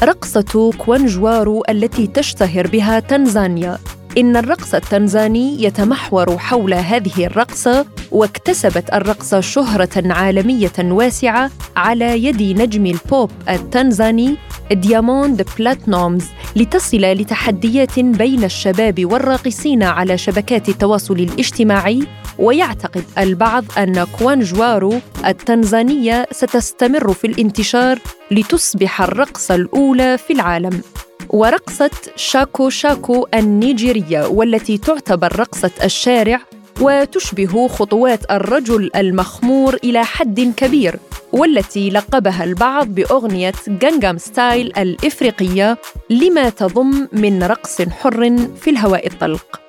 رقصه 0.02 0.73
كوانجوارو 0.78 1.62
التي 1.69 2.07
تشتهر 2.07 2.66
بها 2.66 3.00
تنزانيا. 3.00 3.78
إن 4.19 4.37
الرقص 4.37 4.75
التنزاني 4.75 5.62
يتمحور 5.62 6.38
حول 6.38 6.75
هذه 6.75 7.26
الرقصة 7.26 7.87
واكتسبت 8.12 8.95
الرقصة 8.95 9.40
شهرة 9.40 10.12
عالمية 10.12 10.73
واسعة 10.81 11.50
على 11.76 12.25
يد 12.25 12.43
نجم 12.61 12.87
البوب 12.87 13.31
التنزاني 13.49 14.37
دياموند 14.73 15.47
بلاتنومز 15.59 16.25
لتصل 16.57 17.00
لتحديات 17.00 18.00
بين 18.00 18.45
الشباب 18.45 19.12
والراقصين 19.12 19.83
على 19.83 20.19
شبكات 20.19 20.69
التواصل 20.69 21.14
الاجتماعي. 21.14 22.07
ويعتقد 22.38 23.05
البعض 23.19 23.64
أن 23.79 24.05
كوانجوارو 24.05 24.95
التنزانية 25.26 26.26
ستستمر 26.31 27.12
في 27.12 27.26
الانتشار 27.26 27.99
لتصبح 28.31 29.02
الرقصة 29.02 29.55
الأولى 29.55 30.19
في 30.19 30.33
العالم. 30.33 30.81
ورقصة 31.29 31.90
شاكو 32.17 32.69
شاكو 32.69 33.26
النيجيرية 33.35 34.26
والتي 34.26 34.79
تعتبر 34.79 35.40
رقصة 35.40 35.71
الشارع 35.85 36.40
وتشبه 36.80 37.68
خطوات 37.68 38.30
الرجل 38.30 38.90
المخمور 38.96 39.76
إلى 39.84 40.04
حد 40.04 40.40
كبير 40.56 40.99
والتي 41.32 41.90
لقبها 41.90 42.44
البعض 42.44 42.87
بأغنية 42.88 43.52
جانجام 43.68 44.18
ستايل 44.18 44.72
الإفريقية 44.78 45.78
لما 46.10 46.49
تضم 46.49 47.08
من 47.12 47.42
رقص 47.42 47.82
حر 47.82 48.37
في 48.60 48.70
الهواء 48.70 49.06
الطلق. 49.06 49.60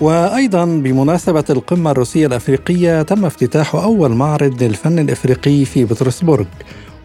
وأيضا 0.00 0.64
بمناسبة 0.64 1.44
القمة 1.50 1.90
الروسية 1.90 2.26
الأفريقية 2.26 3.02
تم 3.02 3.24
افتتاح 3.24 3.74
أول 3.74 4.10
معرض 4.10 4.62
للفن 4.62 4.98
الإفريقي 4.98 5.64
في 5.64 5.84
بطرسبورغ. 5.84 6.44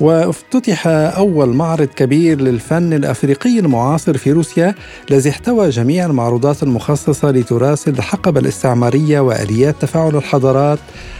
وافتتح 0.02 0.88
أول 0.88 1.50
معرض 1.50 1.88
كبير 1.88 2.42
للفن 2.42 2.94
الأفريقي 2.94 3.60
المعاصر 3.60 4.18
في 4.18 4.32
روسيا 4.32 4.76
الذي 5.12 5.30
احتوى 5.30 5.70
جميع 5.70 6.06
المعروضات 6.06 6.64
المخصصة 6.64 7.32
لتراث 7.32 7.88
الحقبة 7.88 8.40
الاستعمارية 8.40 9.20
وآليات 9.20 9.76
تفاعل 9.80 10.16
الحضارات 10.16 10.80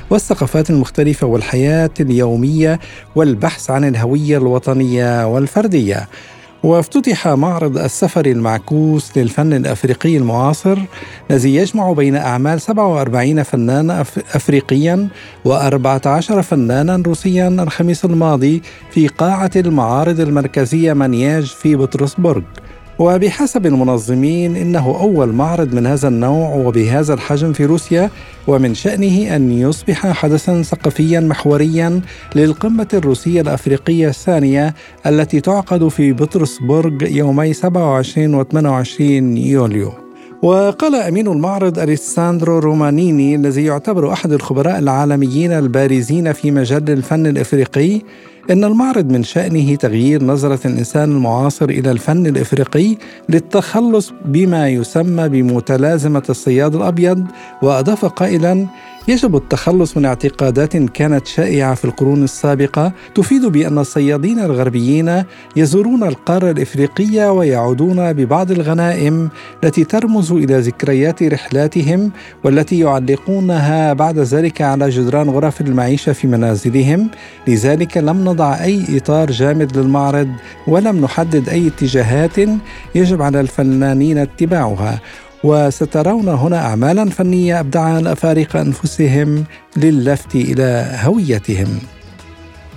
والثقافات 0.10 0.70
المختلفة 0.70 1.28
والحياة 1.28 1.90
اليومية 2.00 2.80
والبحث 3.16 3.70
عن 3.72 3.84
الهوية 3.86 4.38
الوطنية 4.38 5.28
والفردية. 5.28 6.08
وافتتح 6.64 7.28
معرض 7.28 7.78
السفر 7.78 8.26
المعكوس 8.26 9.18
للفن 9.18 9.54
الأفريقي 9.54 10.18
المعاصر 10.18 10.78
الذي 11.32 11.56
يجمع 11.56 11.92
بين 11.92 12.16
أعمال 12.16 12.62
47 12.62 13.44
فنانا 13.44 14.02
افريقيا 14.36 15.08
و14 15.48 16.20
فنانا 16.40 17.04
روسيا 17.06 17.48
الخميس 17.48 18.06
الماضي 18.06 18.62
في 18.92 19.08
قاعة 19.08 19.52
المعارض 19.56 20.20
المركزية 20.20 20.94
مانياج 20.94 21.46
في 21.46 21.76
بطرسبرغ. 21.76 22.42
وبحسب 23.02 23.66
المنظمين 23.66 24.56
إنه 24.56 24.98
أول 25.00 25.34
معرض 25.34 25.74
من 25.74 25.88
هذا 25.88 26.08
النوع 26.08 26.56
وبهذا 26.56 27.14
الحجم 27.14 27.54
في 27.54 27.66
روسيا 27.66 28.10
ومن 28.48 28.74
شأنه 28.74 29.36
أن 29.36 29.52
يصبح 29.52 30.12
حدثا 30.12 30.62
ثقافيا 30.62 31.20
محوريا 31.20 32.02
للقمة 32.36 32.88
الروسية 32.94 33.42
الأفريقية 33.42 34.08
الثانية 34.08 34.74
التي 35.06 35.42
تعقد 35.42 35.88
في 35.88 36.14
بطرسبرغ 36.14 37.04
يومي 37.04 37.54
27 37.54 38.36
و 38.36 38.44
28 38.44 39.38
يوليو. 39.38 40.01
وقال 40.42 40.96
أمين 40.96 41.28
المعرض 41.28 41.80
أليساندرو 41.80 42.60
رومانيني 42.60 43.36
الذي 43.36 43.66
يعتبر 43.66 44.14
أحد 44.14 44.32
الخبراء 44.32 44.80
العالميين 44.80 45.52
البارزين 45.52 46.34
في 46.34 46.52
مجال 46.52 46.90
الفن 46.90 47.28
الإفريقي 47.28 48.02
إن 48.52 48.64
المعرض 48.64 49.12
من 49.12 49.24
شأنه 49.24 49.76
تغيير 49.76 50.24
نظرة 50.24 50.68
الإنسان 50.68 51.12
المعاصر 51.12 51.70
إلى 51.70 51.92
الفن 51.92 52.26
الإفريقي 52.26 52.98
للتخلص 53.30 54.14
بما 54.26 54.70
يسمى 54.70 55.30
بمتلازمة 55.30 56.24
الصياد 56.30 56.76
الأبيض 56.76 57.26
وأضاف 57.62 58.06
قائلا 58.06 58.68
يجب 59.08 59.36
التخلص 59.36 59.98
من 59.98 60.06
اعتقادات 60.06 60.78
كانت 60.78 61.28
شائعة 61.28 61.76
في 61.76 61.86
القرون 61.86 62.24
السابقة 62.24 62.92
تفيد 63.16 63.46
بأن 63.46 63.78
الصيادين 63.78 64.40
الغربيين 64.40 65.24
يزورون 65.56 66.04
القارة 66.04 66.52
الإفريقية 66.52 67.32
ويعودون 67.32 68.14
ببعض 68.14 68.52
الغنائم 68.52 69.30
التي 69.64 69.84
ترمز 69.84 70.32
إلى 70.32 70.60
ذكريات 70.60 71.24
رحلاتهم 71.24 72.12
والتي 72.44 72.80
يعلقونها 72.80 73.94
بعد 73.94 74.20
ذلك 74.20 74.62
على 74.62 74.90
جدران 74.90 75.30
غرف 75.30 75.62
المعيشة 75.62 76.14
في 76.14 76.28
منازلهم. 76.28 77.10
لذلك 77.48 77.98
لم 77.98 78.26
نضع 78.30 78.64
أي 78.64 78.98
إطار 78.98 79.32
جامد 79.32 79.78
للمعرض 79.78 80.30
ولم 80.68 81.02
نحدد 81.02 81.50
أي 81.50 81.68
اتجاهات 81.68 82.38
يجب 82.96 83.22
على 83.22 83.40
الفنانين 83.42 84.18
اتباعها. 84.18 85.00
وسترون 85.44 86.28
هنا 86.28 86.66
أعمالا 86.66 87.10
فنية 87.10 87.60
أبدعها 87.60 88.00
الأفارقة 88.00 88.62
أنفسهم 88.62 89.44
للفت 89.78 90.36
إلى 90.36 90.98
هويتهم. 91.04 91.80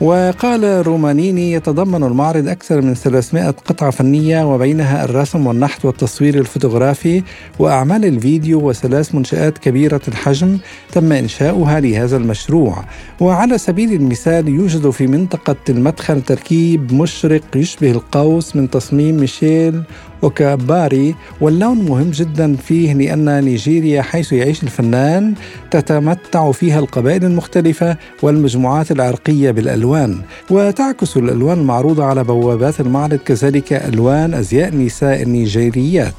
وقال 0.01 0.87
رومانيني 0.87 1.53
يتضمن 1.53 2.03
المعرض 2.05 2.49
أكثر 2.49 2.81
من 2.81 2.95
300 2.95 3.51
قطعة 3.51 3.91
فنية 3.91 4.55
وبينها 4.55 5.05
الرسم 5.05 5.47
والنحت 5.47 5.85
والتصوير 5.85 6.39
الفوتوغرافي 6.39 7.23
وأعمال 7.59 8.05
الفيديو 8.05 8.69
وثلاث 8.69 9.15
منشآت 9.15 9.59
كبيرة 9.59 10.01
الحجم 10.09 10.59
تم 10.93 11.13
إنشاؤها 11.13 11.81
لهذا 11.81 12.17
المشروع. 12.17 12.85
وعلى 13.21 13.59
سبيل 13.59 13.93
المثال 13.93 14.49
يوجد 14.49 14.91
في 14.91 15.07
منطقة 15.07 15.57
المدخل 15.69 16.23
تركيب 16.23 16.93
مشرق 16.93 17.43
يشبه 17.57 17.91
القوس 17.91 18.57
من 18.57 18.71
تصميم 18.71 19.17
ميشيل 19.17 19.83
وكباري 20.23 21.15
واللون 21.41 21.79
مهم 21.79 22.11
جدا 22.11 22.57
فيه 22.57 22.93
لأن 22.95 23.45
نيجيريا 23.45 24.03
حيث 24.03 24.33
يعيش 24.33 24.63
الفنان 24.63 25.35
تتمتع 25.71 26.53
فيها 26.53 26.79
القبائل 26.79 27.25
المختلفة 27.25 27.97
والمجموعات 28.23 28.91
العرقية 28.91 29.51
بالألوان 29.51 30.21
وتعكس 30.51 31.17
الألوان 31.17 31.59
المعروضة 31.59 32.05
على 32.05 32.25
بوابات 32.25 32.81
المعرض 32.81 33.19
كذلك 33.19 33.73
ألوان 33.73 34.35
أزياء 34.35 34.77
نساء 34.77 35.23
النيجيريات. 35.23 36.15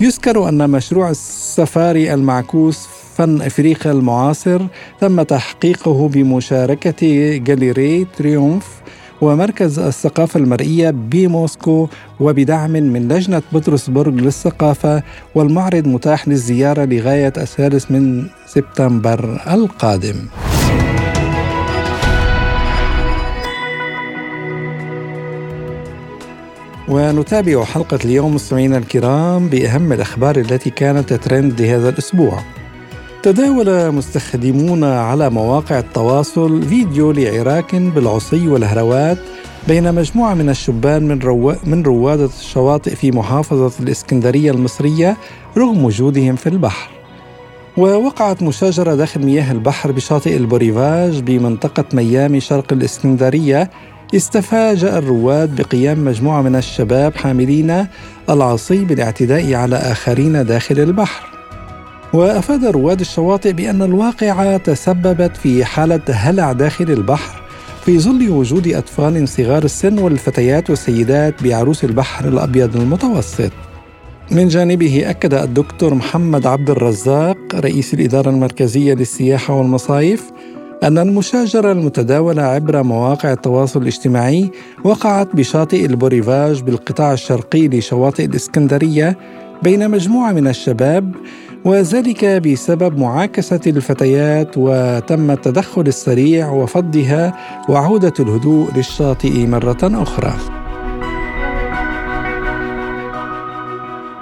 يذكر 0.00 0.48
أن 0.48 0.70
مشروع 0.70 1.10
السفاري 1.10 2.14
المعكوس 2.14 2.88
فن 3.16 3.42
إفريقيا 3.42 3.92
المعاصر 3.92 4.66
تم 5.00 5.22
تحقيقه 5.22 6.08
بمشاركة 6.08 7.36
جاليري 7.36 8.06
تريومف 8.18 8.66
ومركز 9.20 9.78
الثقافة 9.78 10.40
المرئية 10.40 10.90
بموسكو 10.90 11.88
وبدعم 12.20 12.70
من 12.70 13.08
لجنة 13.08 13.42
بطرسبرغ 13.52 14.12
للثقافة 14.12 15.02
والمعرض 15.34 15.86
متاح 15.86 16.28
للزيارة 16.28 16.84
لغاية 16.84 17.32
الثالث 17.36 17.90
من 17.90 18.26
سبتمبر 18.46 19.40
القادم. 19.50 20.16
ونتابع 26.88 27.64
حلقة 27.64 27.98
اليوم 28.04 28.34
مستمعينا 28.34 28.78
الكرام 28.78 29.48
بأهم 29.48 29.92
الأخبار 29.92 30.36
التي 30.36 30.70
كانت 30.70 31.12
ترند 31.12 31.60
لهذا 31.62 31.88
الأسبوع. 31.88 32.42
تداول 33.22 33.92
مستخدمون 33.92 34.84
على 34.84 35.30
مواقع 35.30 35.78
التواصل 35.78 36.62
فيديو 36.62 37.12
لعراك 37.12 37.74
بالعصي 37.74 38.48
والهروات 38.48 39.18
بين 39.68 39.94
مجموعة 39.94 40.34
من 40.34 40.50
الشبان 40.50 41.08
من, 41.08 41.18
رو... 41.18 41.54
من 41.64 41.82
روادة 41.82 42.30
الشواطئ 42.40 42.94
في 42.94 43.10
محافظة 43.10 43.72
الإسكندرية 43.80 44.50
المصرية 44.50 45.16
رغم 45.56 45.84
وجودهم 45.84 46.36
في 46.36 46.48
البحر. 46.48 46.90
ووقعت 47.76 48.42
مشاجرة 48.42 48.94
داخل 48.94 49.24
مياه 49.24 49.52
البحر 49.52 49.92
بشاطئ 49.92 50.36
البوريفاج 50.36 51.20
بمنطقة 51.20 51.84
ميامي 51.92 52.40
شرق 52.40 52.72
الإسكندرية. 52.72 53.70
استفاجأ 54.14 54.98
الرواد 54.98 55.62
بقيام 55.62 56.04
مجموعة 56.04 56.42
من 56.42 56.56
الشباب 56.56 57.16
حاملين 57.16 57.86
العصي 58.30 58.84
بالاعتداء 58.84 59.54
على 59.54 59.76
آخرين 59.76 60.46
داخل 60.46 60.80
البحر. 60.80 61.37
وأفاد 62.12 62.64
رواد 62.64 63.00
الشواطئ 63.00 63.52
بأن 63.52 63.82
الواقعة 63.82 64.56
تسببت 64.56 65.36
في 65.36 65.64
حالة 65.64 66.00
هلع 66.10 66.52
داخل 66.52 66.90
البحر 66.90 67.42
في 67.84 67.98
ظل 67.98 68.30
وجود 68.30 68.68
أطفال 68.68 69.28
صغار 69.28 69.64
السن 69.64 69.98
والفتيات 69.98 70.70
والسيدات 70.70 71.42
بعروس 71.42 71.84
البحر 71.84 72.28
الأبيض 72.28 72.76
المتوسط. 72.76 73.50
من 74.30 74.48
جانبه 74.48 75.10
أكد 75.10 75.34
الدكتور 75.34 75.94
محمد 75.94 76.46
عبد 76.46 76.70
الرزاق 76.70 77.36
رئيس 77.54 77.94
الإدارة 77.94 78.30
المركزية 78.30 78.94
للسياحة 78.94 79.54
والمصايف 79.54 80.30
أن 80.82 80.98
المشاجرة 80.98 81.72
المتداولة 81.72 82.42
عبر 82.42 82.82
مواقع 82.82 83.32
التواصل 83.32 83.82
الاجتماعي 83.82 84.50
وقعت 84.84 85.36
بشاطئ 85.36 85.86
البوريفاج 85.86 86.62
بالقطاع 86.62 87.12
الشرقي 87.12 87.68
لشواطئ 87.68 88.24
الإسكندرية 88.24 89.18
بين 89.62 89.90
مجموعة 89.90 90.32
من 90.32 90.48
الشباب 90.48 91.14
وذلك 91.64 92.24
بسبب 92.24 92.98
معاكسة 92.98 93.60
الفتيات 93.66 94.50
وتم 94.56 95.30
التدخل 95.30 95.80
السريع 95.86 96.50
وفضها 96.50 97.34
وعودة 97.68 98.12
الهدوء 98.20 98.68
للشاطئ 98.76 99.46
مرة 99.46 99.78
أخرى. 99.82 100.34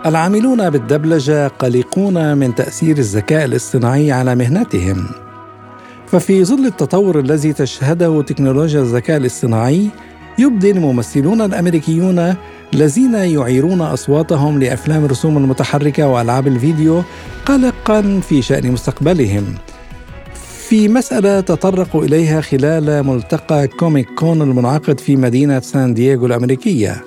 العاملون 0.06 0.70
بالدبلجة 0.70 1.48
قلقون 1.48 2.38
من 2.38 2.54
تأثير 2.54 2.98
الذكاء 2.98 3.44
الاصطناعي 3.44 4.12
على 4.12 4.34
مهنتهم. 4.34 5.06
ففي 6.06 6.44
ظل 6.44 6.66
التطور 6.66 7.20
الذي 7.20 7.52
تشهده 7.52 8.22
تكنولوجيا 8.22 8.80
الذكاء 8.80 9.16
الاصطناعي 9.16 9.88
يبدي 10.38 10.70
الممثلون 10.70 11.40
الأمريكيون 11.40 12.34
الذين 12.74 13.14
يعيرون 13.14 13.80
أصواتهم 13.80 14.60
لأفلام 14.60 15.04
الرسوم 15.04 15.36
المتحركة 15.38 16.08
وألعاب 16.08 16.46
الفيديو 16.46 17.02
قلقا 17.46 18.20
في 18.28 18.42
شأن 18.42 18.72
مستقبلهم. 18.72 19.54
في 20.68 20.88
مسألة 20.88 21.40
تطرقوا 21.40 22.04
إليها 22.04 22.40
خلال 22.40 23.06
ملتقى 23.06 23.68
كوميك 23.68 24.08
كون 24.18 24.42
المنعقد 24.42 25.00
في 25.00 25.16
مدينة 25.16 25.60
سان 25.60 25.94
دييغو 25.94 26.26
الأمريكية. 26.26 27.04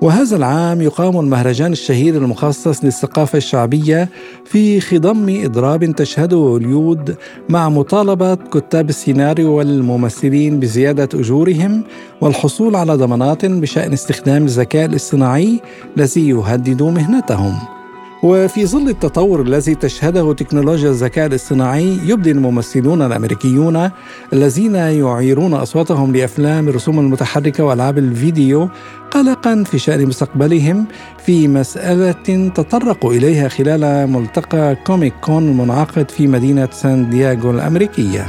وهذا 0.00 0.36
العام 0.36 0.82
يقام 0.82 1.20
المهرجان 1.20 1.72
الشهير 1.72 2.16
المخصص 2.16 2.84
للثقافة 2.84 3.36
الشعبية 3.36 4.08
في 4.44 4.80
خضم 4.80 5.44
إضراب 5.44 5.84
تشهده 5.84 6.36
هوليود 6.36 7.16
مع 7.48 7.68
مطالبة 7.68 8.34
كتاب 8.34 8.88
السيناريو 8.88 9.52
والممثلين 9.52 10.60
بزيادة 10.60 11.08
أجورهم 11.14 11.84
والحصول 12.20 12.76
على 12.76 12.94
ضمانات 12.94 13.46
بشأن 13.46 13.92
استخدام 13.92 14.44
الذكاء 14.44 14.84
الاصطناعي 14.84 15.60
الذي 15.96 16.28
يهدد 16.28 16.82
مهنتهم. 16.82 17.77
وفي 18.22 18.66
ظل 18.66 18.88
التطور 18.88 19.42
الذي 19.42 19.74
تشهده 19.74 20.32
تكنولوجيا 20.32 20.90
الذكاء 20.90 21.26
الاصطناعي 21.26 21.98
يبدي 22.04 22.30
الممثلون 22.30 23.02
الأمريكيون 23.02 23.90
الذين 24.32 24.74
يعيرون 24.74 25.54
أصواتهم 25.54 26.16
لأفلام 26.16 26.68
الرسوم 26.68 26.98
المتحركة 26.98 27.64
وألعاب 27.64 27.98
الفيديو 27.98 28.68
قلقا 29.10 29.64
في 29.66 29.78
شأن 29.78 30.06
مستقبلهم 30.06 30.86
في 31.26 31.48
مسألة 31.48 32.48
تطرقوا 32.48 33.12
إليها 33.12 33.48
خلال 33.48 34.10
ملتقى 34.10 34.76
كوميك 34.86 35.14
كون 35.20 35.48
المنعقد 35.48 36.10
في 36.10 36.26
مدينة 36.26 36.68
سان 36.72 37.10
دياغو 37.10 37.50
الأمريكية. 37.50 38.26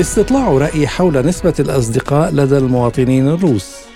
استطلاع 0.00 0.48
رأي 0.48 0.86
حول 0.86 1.26
نسبة 1.26 1.54
الأصدقاء 1.60 2.34
لدى 2.34 2.58
المواطنين 2.58 3.28
الروس 3.28 3.89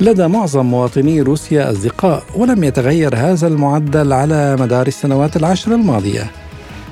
لدى 0.00 0.26
معظم 0.26 0.66
مواطني 0.66 1.20
روسيا 1.20 1.70
أصدقاء 1.70 2.22
ولم 2.34 2.64
يتغير 2.64 3.16
هذا 3.16 3.46
المعدل 3.46 4.12
على 4.12 4.56
مدار 4.60 4.86
السنوات 4.86 5.36
العشر 5.36 5.74
الماضية. 5.74 6.30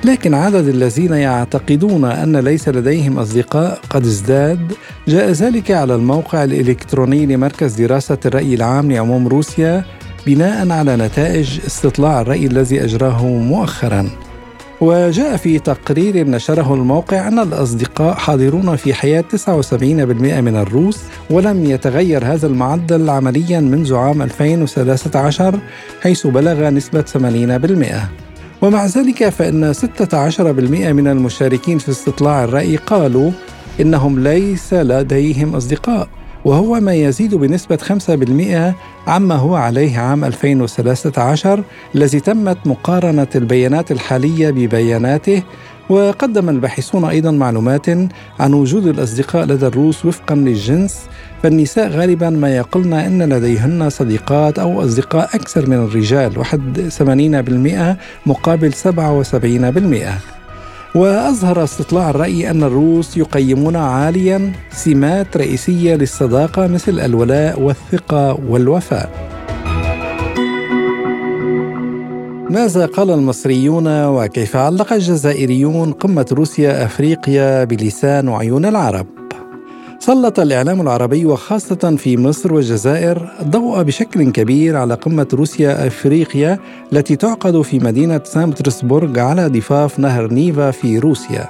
لكن 0.05 0.35
عدد 0.35 0.69
الذين 0.69 1.13
يعتقدون 1.13 2.05
أن 2.05 2.37
ليس 2.37 2.69
لديهم 2.69 3.19
أصدقاء 3.19 3.81
قد 3.91 4.07
ازداد 4.07 4.73
جاء 5.09 5.31
ذلك 5.31 5.71
على 5.71 5.95
الموقع 5.95 6.45
الإلكتروني 6.45 7.27
لمركز 7.27 7.75
دراسة 7.75 8.19
الرأي 8.27 8.55
العام 8.55 8.93
لعموم 8.93 9.29
روسيا 9.29 9.85
بناء 10.27 10.71
على 10.71 10.97
نتائج 10.97 11.61
استطلاع 11.67 12.21
الرأي 12.21 12.47
الذي 12.47 12.85
أجراه 12.85 13.27
مؤخراً. 13.27 14.24
وجاء 14.85 15.37
في 15.37 15.59
تقرير 15.59 16.27
نشره 16.27 16.75
الموقع 16.75 17.29
أن 17.29 17.39
الأصدقاء 17.39 18.15
حاضرون 18.15 18.77
في 18.77 18.95
حياة 18.95 19.25
79% 19.37 19.73
من 20.41 20.57
الروس 20.57 21.01
ولم 21.31 21.65
يتغير 21.65 22.25
هذا 22.25 22.47
المعدل 22.47 23.11
عمليا 23.11 23.61
منذ 23.61 23.95
عام 23.95 24.23
2013 24.23 25.59
حيث 26.03 26.27
بلغ 26.27 26.71
نسبة 26.71 27.05
80% 28.63 28.63
ومع 28.63 28.87
ذلك 28.87 29.29
فإن 29.29 29.75
16% 29.75 29.81
من 30.93 31.09
المشاركين 31.09 31.79
في 31.79 31.89
استطلاع 31.89 32.45
الرأي 32.45 32.77
قالوا 32.77 33.31
إنهم 33.81 34.19
ليس 34.19 34.75
لديهم 34.75 35.57
أصدقاء. 35.57 36.09
وهو 36.45 36.81
ما 36.81 36.95
يزيد 36.95 37.35
بنسبة 37.35 37.77
5% 37.77 38.75
عما 39.07 39.35
هو 39.35 39.55
عليه 39.55 39.99
عام 39.99 40.25
2013 40.25 41.63
الذي 41.95 42.21
تمت 42.21 42.59
مقارنة 42.67 43.27
البيانات 43.35 43.93
الحالية 43.93 44.51
ببياناته. 44.51 45.43
وقدم 45.89 46.49
الباحثون 46.49 47.05
أيضا 47.05 47.31
معلومات 47.31 47.89
عن 48.41 48.55
وجود 48.55 48.87
الأصدقاء 48.87 49.45
لدى 49.45 49.67
الروس 49.67 50.05
وفقا 50.05 50.35
للجنس. 50.35 51.01
فالنساء 51.43 51.89
غالبا 51.89 52.31
ما 52.31 52.57
يقولن 52.57 52.93
إن 52.93 53.23
لديهن 53.23 53.91
صديقات 53.91 54.59
أو 54.59 54.85
أصدقاء 54.85 55.25
أكثر 55.35 55.69
من 55.71 55.77
الرجال 55.77 56.39
81% 56.39 57.97
مقابل 58.27 58.73
77% 58.73 60.44
وأظهر 60.95 61.65
استطلاع 61.65 62.11
الرأي 62.11 62.51
أن 62.51 62.63
الروس 62.63 63.17
يقيمون 63.17 63.77
عاليا 63.77 64.53
سمات 64.73 65.37
رئيسية 65.37 65.95
للصداقة 65.95 66.67
مثل 66.67 67.01
الولاء 67.01 67.61
والثقة 67.61 68.41
والوفاء. 68.49 69.11
ماذا 72.51 72.87
قال 72.87 73.11
المصريون 73.11 74.07
وكيف 74.07 74.57
علق 74.57 74.93
الجزائريون 74.93 75.93
قمة 75.93 76.27
روسيا 76.33 76.85
أفريقيا 76.85 77.65
بلسان 77.65 78.29
وعيون 78.29 78.65
العرب؟ 78.65 79.24
سلط 80.07 80.41
الإعلام 80.41 80.81
العربي 80.81 81.27
وخاصة 81.27 81.97
في 81.99 82.17
مصر 82.17 82.55
والجزائر 82.55 83.31
الضوء 83.41 83.83
بشكل 83.83 84.31
كبير 84.31 84.77
على 84.77 84.95
قمة 84.95 85.29
روسيا 85.33 85.87
أفريقيا 85.87 86.59
التي 86.93 87.17
تعقد 87.17 87.63
في 87.63 87.79
مدينة 87.79 88.21
سان 88.25 88.51
بطرسبورغ 88.51 89.19
على 89.19 89.47
ضفاف 89.49 89.99
نهر 89.99 90.33
نيفا 90.33 90.71
في 90.71 90.99
روسيا. 90.99 91.49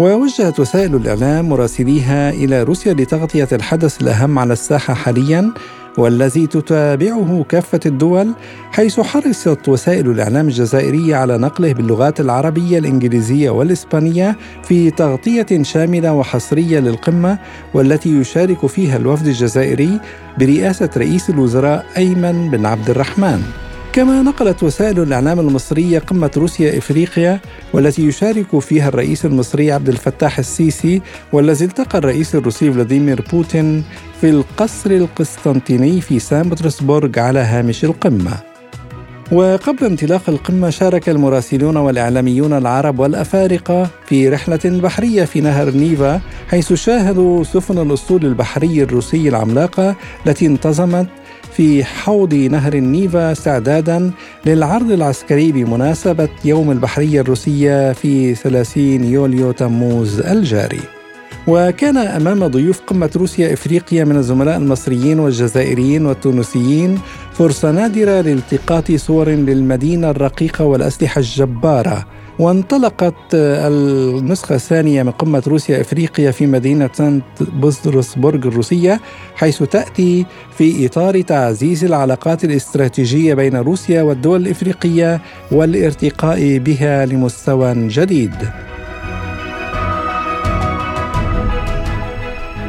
ووجهت 0.00 0.60
وسائل 0.60 0.94
الإعلام 0.94 1.48
مراسليها 1.48 2.30
إلى 2.30 2.62
روسيا 2.62 2.94
لتغطية 2.94 3.48
الحدث 3.52 4.02
الأهم 4.02 4.38
على 4.38 4.52
الساحة 4.52 4.94
حالياً 4.94 5.52
والذي 5.98 6.46
تتابعه 6.46 7.44
كافة 7.48 7.80
الدول 7.86 8.32
حيث 8.72 9.00
حرصت 9.00 9.68
وسائل 9.68 10.10
الإعلام 10.10 10.48
الجزائرية 10.48 11.16
على 11.16 11.38
نقله 11.38 11.72
باللغات 11.72 12.20
العربية 12.20 12.78
الإنجليزية 12.78 13.50
والإسبانية 13.50 14.36
في 14.64 14.90
تغطية 14.90 15.62
شاملة 15.62 16.12
وحصرية 16.12 16.80
للقمة 16.80 17.38
والتي 17.74 18.20
يشارك 18.20 18.66
فيها 18.66 18.96
الوفد 18.96 19.26
الجزائري 19.26 20.00
برئاسة 20.38 20.90
رئيس 20.96 21.30
الوزراء 21.30 21.86
أيمن 21.96 22.50
بن 22.50 22.66
عبد 22.66 22.90
الرحمن. 22.90 23.69
كما 23.92 24.22
نقلت 24.22 24.62
وسائل 24.62 25.00
الإعلام 25.02 25.40
المصرية 25.40 25.98
قمة 25.98 26.30
روسيا 26.36 26.78
إفريقيا 26.78 27.40
والتي 27.72 28.06
يشارك 28.06 28.58
فيها 28.58 28.88
الرئيس 28.88 29.24
المصري 29.24 29.72
عبد 29.72 29.88
الفتاح 29.88 30.38
السيسي 30.38 31.02
والذي 31.32 31.64
التقى 31.64 31.98
الرئيس 31.98 32.34
الروسي 32.34 32.72
فلاديمير 32.72 33.24
بوتين 33.32 33.84
في 34.20 34.30
القصر 34.30 34.90
القسطنطيني 34.90 36.00
في 36.00 36.18
سان 36.18 36.48
بطرسبورغ 36.48 37.18
على 37.20 37.38
هامش 37.38 37.84
القمة. 37.84 38.50
وقبل 39.32 39.86
انطلاق 39.86 40.22
القمة 40.28 40.70
شارك 40.70 41.08
المراسلون 41.08 41.76
والإعلاميون 41.76 42.52
العرب 42.52 42.98
والأفارقة 42.98 43.88
في 44.06 44.28
رحلة 44.28 44.60
بحرية 44.64 45.24
في 45.24 45.40
نهر 45.40 45.70
نيفا 45.70 46.20
حيث 46.48 46.72
شاهدوا 46.72 47.44
سفن 47.44 47.78
الأسطول 47.78 48.26
البحري 48.26 48.82
الروسي 48.82 49.28
العملاقة 49.28 49.96
التي 50.26 50.46
انتظمت 50.46 51.06
في 51.52 51.84
حوض 51.84 52.34
نهر 52.34 52.74
النيفا 52.74 53.32
استعدادا 53.32 54.10
للعرض 54.46 54.90
العسكري 54.92 55.52
بمناسبة 55.52 56.28
يوم 56.44 56.70
البحرية 56.70 57.20
الروسية 57.20 57.92
في 57.92 58.34
30 58.34 59.04
يوليو 59.04 59.52
تموز 59.52 60.20
الجاري. 60.20 60.80
وكان 61.46 61.96
أمام 61.96 62.46
ضيوف 62.46 62.80
قمة 62.80 63.10
روسيا 63.16 63.52
إفريقيا 63.52 64.04
من 64.04 64.16
الزملاء 64.16 64.56
المصريين 64.56 65.18
والجزائريين 65.20 66.06
والتونسيين 66.06 66.98
فرصة 67.32 67.70
نادرة 67.70 68.20
لالتقاط 68.20 68.92
صور 68.92 69.28
للمدينة 69.28 70.10
الرقيقة 70.10 70.64
والأسلحة 70.64 71.18
الجبارة 71.18 72.06
وانطلقت 72.40 73.14
النسخة 73.34 74.54
الثانية 74.54 75.02
من 75.02 75.10
قمة 75.10 75.42
روسيا 75.46 75.80
إفريقيا 75.80 76.30
في 76.30 76.46
مدينة 76.46 76.90
سانت 76.92 77.24
بطرسبرغ 77.40 78.48
الروسية 78.48 79.00
حيث 79.34 79.62
تأتي 79.62 80.26
في 80.58 80.86
إطار 80.86 81.20
تعزيز 81.20 81.84
العلاقات 81.84 82.44
الاستراتيجية 82.44 83.34
بين 83.34 83.56
روسيا 83.56 84.02
والدول 84.02 84.42
الإفريقية 84.42 85.20
والارتقاء 85.52 86.58
بها 86.58 87.06
لمستوى 87.06 87.88
جديد. 87.88 88.34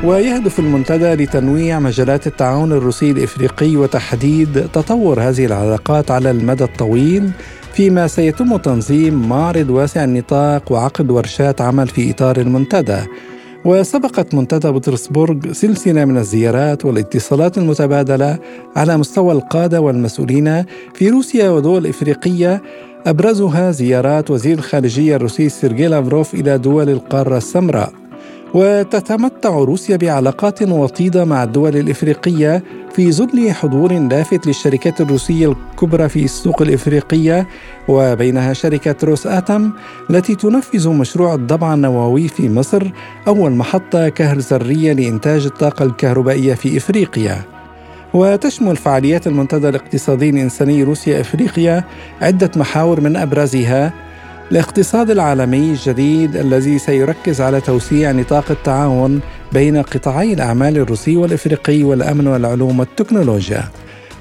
ويهدف 0.03 0.59
المنتدى 0.59 1.13
لتنويع 1.23 1.79
مجالات 1.79 2.27
التعاون 2.27 2.71
الروسي 2.71 3.11
الإفريقي 3.11 3.75
وتحديد 3.75 4.67
تطور 4.73 5.21
هذه 5.21 5.45
العلاقات 5.45 6.11
على 6.11 6.31
المدى 6.31 6.63
الطويل 6.63 7.31
فيما 7.73 8.07
سيتم 8.07 8.57
تنظيم 8.57 9.29
معرض 9.29 9.69
واسع 9.69 10.03
النطاق 10.03 10.71
وعقد 10.71 11.11
ورشات 11.11 11.61
عمل 11.61 11.87
في 11.87 12.11
إطار 12.11 12.37
المنتدى. 12.37 12.99
وسبقت 13.65 14.35
منتدى 14.35 14.67
بطرسبورغ 14.67 15.51
سلسلة 15.51 16.05
من 16.05 16.17
الزيارات 16.17 16.85
والاتصالات 16.85 17.57
المتبادلة 17.57 18.39
على 18.75 18.97
مستوى 18.97 19.33
القادة 19.33 19.81
والمسؤولين 19.81 20.63
في 20.93 21.09
روسيا 21.09 21.49
ودول 21.49 21.87
إفريقية. 21.87 22.61
أبرزها 23.05 23.71
زيارات 23.71 24.31
وزير 24.31 24.57
الخارجية 24.57 25.15
الروسي 25.15 25.49
سيرجي 25.49 25.87
لافروف 25.87 26.33
إلى 26.33 26.57
دول 26.57 26.89
القارة 26.89 27.37
السمراء. 27.37 28.00
وتتمتع 28.53 29.49
روسيا 29.49 29.97
بعلاقات 29.97 30.61
وطيدة 30.61 31.25
مع 31.25 31.43
الدول 31.43 31.75
الإفريقية 31.77 32.63
في 32.93 33.11
ظل 33.11 33.51
حضور 33.51 33.93
لافت 33.93 34.47
للشركات 34.47 35.01
الروسية 35.01 35.51
الكبرى 35.51 36.09
في 36.09 36.23
السوق 36.23 36.61
الإفريقية 36.61 37.47
وبينها 37.87 38.53
شركة 38.53 38.95
روس 39.03 39.27
آتم 39.27 39.71
التي 40.09 40.35
تنفذ 40.35 40.89
مشروع 40.89 41.33
الضبع 41.33 41.73
النووي 41.73 42.27
في 42.27 42.49
مصر 42.49 42.83
أول 43.27 43.51
محطة 43.51 44.09
كهر 44.09 44.37
ذرية 44.37 44.93
لإنتاج 44.93 45.45
الطاقة 45.45 45.85
الكهربائية 45.85 46.53
في 46.53 46.77
إفريقيا. 46.77 47.41
وتشمل 48.13 48.75
فعاليات 48.75 49.27
المنتدى 49.27 49.69
الاقتصادي 49.69 50.29
الإنساني 50.29 50.83
روسيا 50.83 51.21
إفريقيا 51.21 51.83
عدة 52.21 52.51
محاور 52.55 53.01
من 53.01 53.15
أبرزها 53.15 53.93
الاقتصاد 54.51 55.09
العالمي 55.09 55.71
الجديد 55.71 56.35
الذي 56.35 56.79
سيركز 56.79 57.41
على 57.41 57.61
توسيع 57.61 58.11
نطاق 58.11 58.51
التعاون 58.51 59.19
بين 59.53 59.81
قطاعي 59.81 60.33
الأعمال 60.33 60.77
الروسي 60.77 61.17
والإفريقي 61.17 61.83
والأمن 61.83 62.27
والعلوم 62.27 62.79
والتكنولوجيا. 62.79 63.63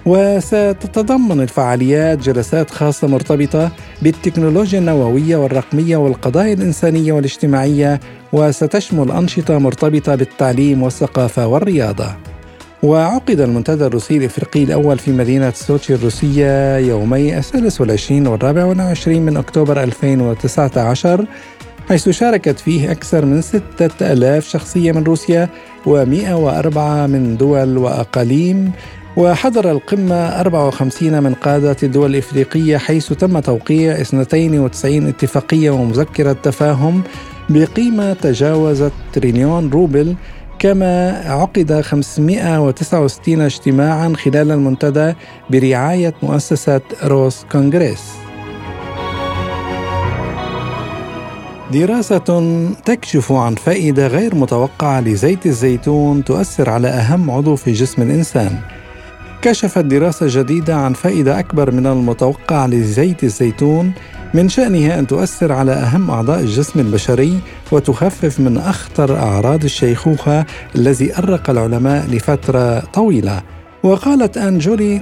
وستتضمن 0.07 1.41
الفعاليات 1.41 2.19
جلسات 2.19 2.71
خاصة 2.71 3.09
مرتبطة 3.09 3.73
بالتكنولوجيا 4.03 4.79
النووية 4.79 5.37
والرقمية 5.37 5.97
والقضايا 5.97 6.55
الإنسانية 6.55 7.13
والاجتماعية 7.13 8.01
وستشمل 8.33 9.11
أنشطة 9.11 9.59
مرتبطة 9.59 10.15
بالتعليم 10.15 10.83
والثقافة 10.83 11.47
والرياضة. 11.47 12.17
وعقد 12.83 13.41
المنتدى 13.41 13.87
الروسي 13.87 14.17
الإفريقي 14.17 14.63
الأول 14.65 14.99
في 14.99 15.13
مدينة 15.13 15.51
سوتشي 15.51 15.95
الروسية 15.95 16.77
يومي 16.77 17.39
الثالث 17.39 17.81
والعشرين 17.81 18.27
والرابع 18.27 18.65
والعشرين 18.65 19.23
من 19.23 19.37
أكتوبر 19.37 19.83
2019 19.83 21.25
حيث 21.89 22.09
شاركت 22.09 22.59
فيه 22.59 22.91
أكثر 22.91 23.25
من 23.25 23.43
ستة 23.43 24.13
ألاف 24.13 24.49
شخصية 24.49 24.93
من 24.93 25.05
روسيا 25.05 25.49
و104 25.87 26.79
من 27.09 27.37
دول 27.37 27.79
وأقاليم. 27.79 28.73
وحضر 29.17 29.71
القمة 29.71 30.41
54 30.41 31.23
من 31.23 31.35
قادة 31.35 31.77
الدول 31.83 32.11
الإفريقية 32.11 32.77
حيث 32.77 33.13
تم 33.13 33.39
توقيع 33.39 34.01
92 34.01 35.07
اتفاقية 35.07 35.71
ومذكرة 35.71 36.33
تفاهم 36.33 37.03
بقيمة 37.49 38.13
تجاوزت 38.13 38.93
تريليون 39.13 39.71
روبل 39.71 40.15
كما 40.61 41.23
عقد 41.27 41.81
569 41.81 43.41
اجتماعا 43.41 44.13
خلال 44.17 44.51
المنتدى 44.51 45.15
برعاية 45.51 46.15
مؤسسة 46.23 46.81
روس 47.05 47.45
كونغريس 47.53 48.03
دراسة 51.73 52.19
تكشف 52.85 53.33
عن 53.33 53.55
فائدة 53.55 54.07
غير 54.07 54.35
متوقعة 54.35 55.01
لزيت 55.01 55.47
الزيتون 55.47 56.25
تؤثر 56.25 56.71
على 56.71 56.89
أهم 56.89 57.31
عضو 57.31 57.57
في 57.57 57.73
جسم 57.73 58.03
الإنسان. 58.03 58.59
كشفت 59.43 59.85
دراسة 59.85 60.27
جديدة 60.29 60.77
عن 60.77 60.93
فائدة 60.93 61.39
أكبر 61.39 61.71
من 61.71 61.87
المتوقع 61.87 62.67
لزيت 62.67 63.25
الزيتون 63.25 63.93
من 64.35 64.49
شأنها 64.49 64.99
أن 64.99 65.07
تؤثر 65.07 65.53
على 65.53 65.73
أهم 65.73 66.11
أعضاء 66.11 66.41
الجسم 66.41 66.81
البشري 66.81 67.39
وتخفف 67.73 68.41
من 68.41 68.59
أخطر 68.59 69.17
أعراض 69.17 69.65
الشيخوخة 69.65 70.45
الذي 70.77 71.19
أرق 71.19 71.51
العلماء 71.51 72.07
لفترة 72.07 72.81
طويلة. 72.81 73.43
وقالت 73.83 74.39
أن 74.39 74.59
جولي 74.59 75.01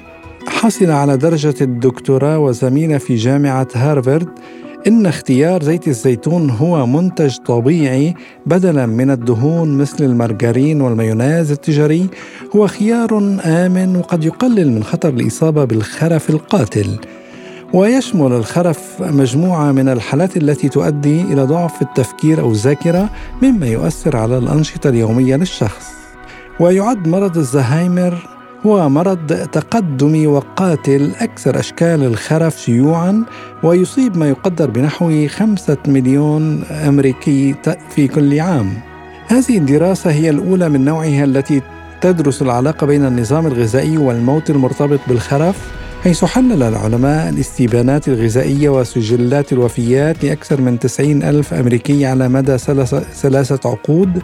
حصل 0.48 0.90
على 0.90 1.16
درجة 1.16 1.54
الدكتوراه 1.60 2.38
وزميلة 2.38 2.98
في 2.98 3.14
جامعة 3.14 3.68
هارفارد 3.74 4.28
إن 4.86 5.06
اختيار 5.06 5.62
زيت 5.62 5.88
الزيتون 5.88 6.50
هو 6.50 6.86
منتج 6.86 7.36
طبيعي 7.36 8.14
بدلا 8.46 8.86
من 8.86 9.10
الدهون 9.10 9.78
مثل 9.78 10.04
المارغرين 10.04 10.80
والمايونيز 10.80 11.50
التجاري. 11.50 12.08
هو 12.56 12.66
خيار 12.66 13.38
آمن 13.44 13.96
وقد 13.96 14.24
يقلل 14.24 14.72
من 14.72 14.84
خطر 14.84 15.08
الإصابة 15.08 15.64
بالخرف 15.64 16.30
القاتل. 16.30 16.98
ويشمل 17.72 18.32
الخرف 18.32 19.02
مجموعة 19.02 19.72
من 19.72 19.88
الحالات 19.88 20.36
التي 20.36 20.68
تؤدي 20.68 21.22
إلى 21.22 21.42
ضعف 21.42 21.82
التفكير 21.82 22.40
أو 22.40 22.50
الذاكرة 22.50 23.10
مما 23.42 23.66
يؤثر 23.66 24.16
على 24.16 24.38
الأنشطة 24.38 24.88
اليومية 24.88 25.36
للشخص. 25.36 25.86
ويعد 26.60 27.08
مرض 27.08 27.38
الزهايمر 27.38 28.28
هو 28.66 28.88
مرض 28.88 29.48
تقدمي 29.52 30.26
وقاتل 30.26 31.10
أكثر 31.20 31.58
أشكال 31.58 32.04
الخرف 32.04 32.60
شيوعا 32.60 33.24
ويصيب 33.62 34.16
ما 34.16 34.28
يقدر 34.28 34.70
بنحو 34.70 35.26
خمسة 35.28 35.76
مليون 35.86 36.64
أمريكي 36.64 37.54
في 37.90 38.08
كل 38.08 38.40
عام. 38.40 38.72
هذه 39.26 39.58
الدراسة 39.58 40.10
هي 40.10 40.30
الأولى 40.30 40.68
من 40.68 40.84
نوعها 40.84 41.24
التي 41.24 41.62
تدرس 42.00 42.42
العلاقة 42.42 42.86
بين 42.86 43.06
النظام 43.06 43.46
الغذائي 43.46 43.98
والموت 43.98 44.50
المرتبط 44.50 45.00
بالخرف. 45.08 45.87
حيث 46.04 46.24
حلل 46.24 46.62
العلماء 46.62 47.28
الاستبانات 47.28 48.08
الغذائية 48.08 48.68
وسجلات 48.68 49.52
الوفيات 49.52 50.24
لأكثر 50.24 50.60
من 50.60 50.78
90 50.78 51.22
ألف 51.22 51.54
أمريكي 51.54 52.06
على 52.06 52.28
مدى 52.28 52.58
ثلاثة 52.58 53.70
عقود 53.70 54.22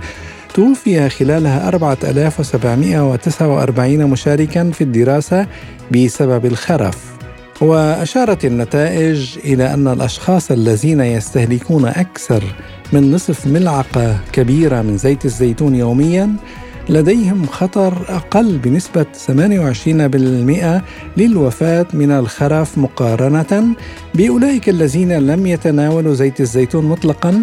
توفي 0.54 1.08
خلالها 1.08 1.68
4749 1.68 4.10
مشاركا 4.10 4.70
في 4.70 4.84
الدراسة 4.84 5.46
بسبب 5.90 6.46
الخرف. 6.46 7.14
وأشارت 7.60 8.44
النتائج 8.44 9.38
إلى 9.44 9.74
أن 9.74 9.88
الأشخاص 9.88 10.50
الذين 10.50 11.00
يستهلكون 11.00 11.86
أكثر 11.86 12.42
من 12.92 13.12
نصف 13.12 13.46
ملعقة 13.46 14.18
كبيرة 14.32 14.82
من 14.82 14.98
زيت 14.98 15.24
الزيتون 15.24 15.74
يومياً 15.74 16.36
لديهم 16.88 17.46
خطر 17.46 17.92
أقل 18.08 18.58
بنسبة 18.58 19.06
28% 20.76 20.82
للوفاة 21.16 21.86
من 21.94 22.10
الخرف 22.10 22.78
مقارنة 22.78 23.74
بأولئك 24.14 24.68
الذين 24.68 25.12
لم 25.12 25.46
يتناولوا 25.46 26.14
زيت 26.14 26.40
الزيتون 26.40 26.84
مطلقا 26.84 27.42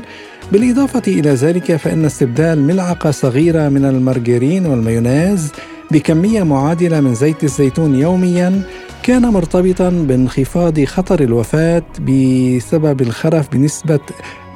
بالإضافة 0.51 1.01
إلى 1.08 1.30
ذلك 1.30 1.75
فإن 1.75 2.06
استبدال 2.06 2.63
ملعقة 2.63 3.12
صغيرة 3.12 3.69
من 3.69 3.86
المارجرين 3.86 4.65
والمايونيز 4.65 5.51
بكمية 5.91 6.43
معادلة 6.43 6.99
من 6.99 7.13
زيت 7.15 7.43
الزيتون 7.43 7.95
يوميا 7.95 8.62
كان 9.04 9.21
مرتبطا 9.21 9.89
بانخفاض 9.89 10.84
خطر 10.84 11.19
الوفاة 11.19 11.84
بسبب 11.99 13.01
الخرف 13.01 13.51
بنسبة 13.51 13.99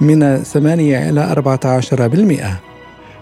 من 0.01 0.37
8 0.43 1.09
إلى 1.09 1.35
14%. 2.61 2.74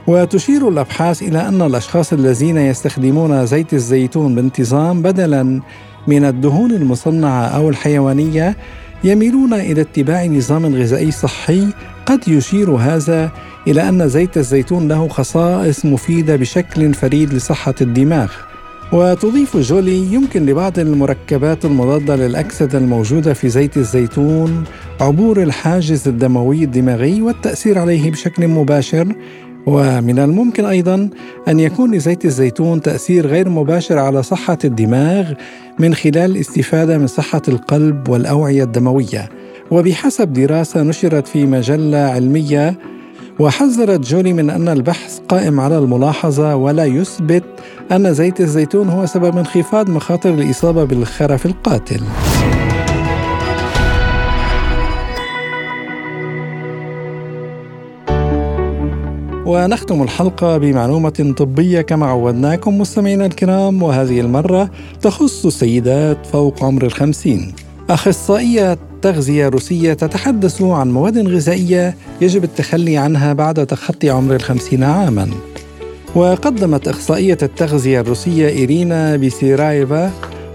وتشير 0.08 0.70
الأبحاث 0.70 1.24
إلى 1.24 1.48
أن 1.48 1.62
الأشخاص 1.62 2.14
الذين 2.14 2.58
يستخدمون 2.58 3.46
زيت 3.46 3.74
الزيتون 3.74 4.36
بانتظام 4.36 5.02
بدلا 5.02 5.62
من 6.08 6.26
الدهون 6.26 6.72
المصنعة 6.72 7.46
أو 7.46 7.70
الحيوانية 7.70 8.56
يميلون 9.04 9.54
إلى 9.54 9.82
اتباع 9.82 10.26
نظام 10.26 10.76
غذائي 10.76 11.12
صحي 11.12 11.68
قد 12.06 12.28
يشير 12.28 12.72
هذا 12.72 13.32
إلى 13.68 13.90
أن 13.90 14.10
زيت 14.10 14.38
الزيتون 14.38 14.88
له 14.88 15.08
خصائص 15.08 15.86
مفيدة 15.86 16.36
بشكل 16.36 16.94
فريد 16.94 17.34
لصحة 17.34 17.76
الدماغ. 17.82 18.32
وتضيف 18.94 19.58
جولي 19.58 20.14
يمكن 20.14 20.46
لبعض 20.46 20.80
المركبات 20.80 21.66
المضادة 21.66 22.16
للأكسدة 22.16 22.78
الموجودة 22.78 23.34
في 23.34 23.50
زيت 23.50 23.78
الزيتون 23.78 24.64
عبور 25.02 25.44
الحاجز 25.44 26.08
الدموي 26.08 26.64
الدماغي 26.64 27.22
والتأثير 27.22 27.80
عليه 27.80 28.12
بشكل 28.12 28.48
مباشر 28.48 29.16
ومن 29.66 30.20
الممكن 30.20 30.66
أيضا 30.66 31.10
أن 31.48 31.60
يكون 31.60 31.96
لزيت 31.96 32.26
الزيتون 32.26 32.82
تأثير 32.82 33.28
غير 33.28 33.50
مباشر 33.50 34.00
على 34.00 34.24
صحة 34.24 34.58
الدماغ 34.64 35.34
من 35.80 35.96
خلال 35.96 36.32
الاستفادة 36.32 36.98
من 36.98 37.08
صحة 37.08 37.42
القلب 37.48 38.10
والأوعية 38.10 38.64
الدموية. 38.64 39.30
وبحسب 39.72 40.34
دراسة 40.34 40.84
نشرت 40.84 41.28
في 41.28 41.46
مجلة 41.46 41.98
علمية 41.98 42.80
وحذرت 43.40 44.00
جولي 44.00 44.34
من 44.34 44.50
أن 44.50 44.70
البحث 44.70 45.20
قائم 45.30 45.60
على 45.60 45.78
الملاحظة 45.78 46.56
ولا 46.56 46.86
يثبت 46.86 47.44
أن 47.92 48.14
زيت 48.14 48.42
الزيتون 48.42 48.90
هو 48.90 49.06
سبب 49.06 49.38
انخفاض 49.38 49.90
مخاطر 49.90 50.34
الإصابة 50.34 50.84
بالخرف 50.84 51.46
القاتل. 51.46 52.02
ونختم 59.46 60.04
الحلقة 60.04 60.58
بمعلومة 60.58 61.34
طبية 61.38 61.82
كما 61.82 62.06
عودناكم 62.06 62.78
مستمعينا 62.78 63.26
الكرام 63.26 63.84
وهذه 63.84 64.20
المرة 64.20 64.70
تخص 65.02 65.46
السيدات 65.46 66.26
فوق 66.26 66.64
عمر 66.64 66.86
الخمسين. 66.86 67.54
أخصائية 67.90 68.78
تغذية 69.02 69.48
روسية 69.48 69.94
تتحدث 69.94 70.62
عن 70.62 70.92
مواد 70.92 71.28
غذائية 71.28 71.96
يجب 72.22 72.44
التخلي 72.44 72.98
عنها 72.98 73.34
بعد 73.34 73.66
تخطي 73.66 74.10
عمر 74.10 74.36
الخمسين 74.36 74.84
عاماً. 74.84 75.30
وقدمت 76.16 76.88
إخصائية 76.88 77.38
التغذية 77.42 78.02
الروسية 78.02 78.48
إيرينا 78.48 79.16
بيسيرايفا 79.16 80.12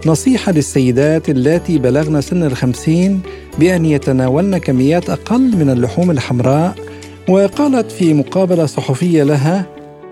نصيحة 0.07 0.53
للسيدات 0.53 1.31
اللاتي 1.31 1.79
بلغن 1.79 2.21
سن 2.21 2.43
الخمسين 2.43 3.21
بأن 3.59 3.85
يتناولن 3.85 4.59
كميات 4.59 5.11
أقل 5.11 5.57
من 5.57 5.71
اللحوم 5.71 6.11
الحمراء 6.11 6.75
وقالت 7.29 7.93
في 7.93 8.15
مقابلة 8.15 8.67
صحفية 8.67 9.23
لها 9.23 9.67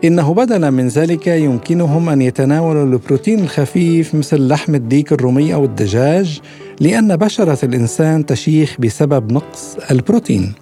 إنه 0.04 0.34
بدلا 0.34 0.70
من 0.70 0.88
ذلك 0.88 1.26
يمكنهم 1.26 2.08
أن 2.08 2.22
يتناولوا 2.22 2.84
البروتين 2.84 3.40
الخفيف 3.40 4.14
مثل 4.14 4.48
لحم 4.48 4.74
الديك 4.74 5.12
الرومي 5.12 5.54
أو 5.54 5.64
الدجاج 5.64 6.40
لأن 6.80 7.16
بشرة 7.16 7.64
الإنسان 7.64 8.26
تشيخ 8.26 8.76
بسبب 8.78 9.32
نقص 9.32 9.76
البروتين. 9.90 10.52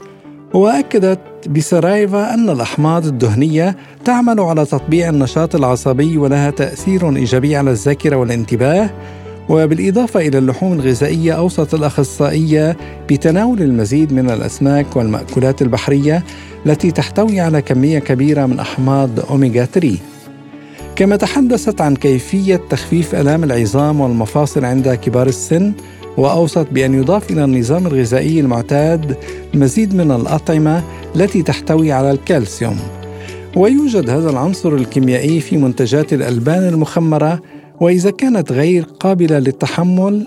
وأكدت 0.54 1.48
بسرايفا 1.48 2.34
أن 2.34 2.50
الأحماض 2.50 3.06
الدهنية 3.06 3.76
تعمل 4.04 4.40
على 4.40 4.64
تطبيع 4.64 5.08
النشاط 5.08 5.54
العصبي 5.54 6.18
ولها 6.18 6.50
تأثير 6.50 7.16
إيجابي 7.16 7.56
على 7.56 7.70
الذاكرة 7.70 8.16
والانتباه 8.16 8.90
وبالإضافة 9.48 10.20
إلى 10.20 10.38
اللحوم 10.38 10.72
الغذائية 10.72 11.32
أوصت 11.32 11.74
الأخصائية 11.74 12.76
بتناول 13.10 13.62
المزيد 13.62 14.12
من 14.12 14.30
الأسماك 14.30 14.96
والمأكولات 14.96 15.62
البحرية 15.62 16.24
التي 16.66 16.90
تحتوي 16.90 17.40
على 17.40 17.62
كمية 17.62 17.98
كبيرة 17.98 18.46
من 18.46 18.60
أحماض 18.60 19.10
أوميغا 19.30 19.64
3 19.64 19.98
كما 20.96 21.16
تحدثت 21.16 21.80
عن 21.80 21.96
كيفية 21.96 22.60
تخفيف 22.70 23.14
آلام 23.14 23.44
العظام 23.44 24.00
والمفاصل 24.00 24.64
عند 24.64 24.88
كبار 24.88 25.26
السن 25.26 25.72
وأوصت 26.16 26.66
بأن 26.72 26.94
يضاف 26.94 27.30
إلى 27.30 27.44
النظام 27.44 27.86
الغذائي 27.86 28.40
المعتاد 28.40 29.16
المزيد 29.54 29.94
من 29.94 30.10
الأطعمة 30.10 30.82
التي 31.16 31.42
تحتوي 31.42 31.92
على 31.92 32.10
الكالسيوم. 32.10 32.78
ويوجد 33.56 34.10
هذا 34.10 34.30
العنصر 34.30 34.74
الكيميائي 34.74 35.40
في 35.40 35.56
منتجات 35.56 36.12
الألبان 36.12 36.68
المخمرة 36.68 37.40
وإذا 37.80 38.10
كانت 38.10 38.52
غير 38.52 38.82
قابلة 39.00 39.38
للتحمل 39.38 40.26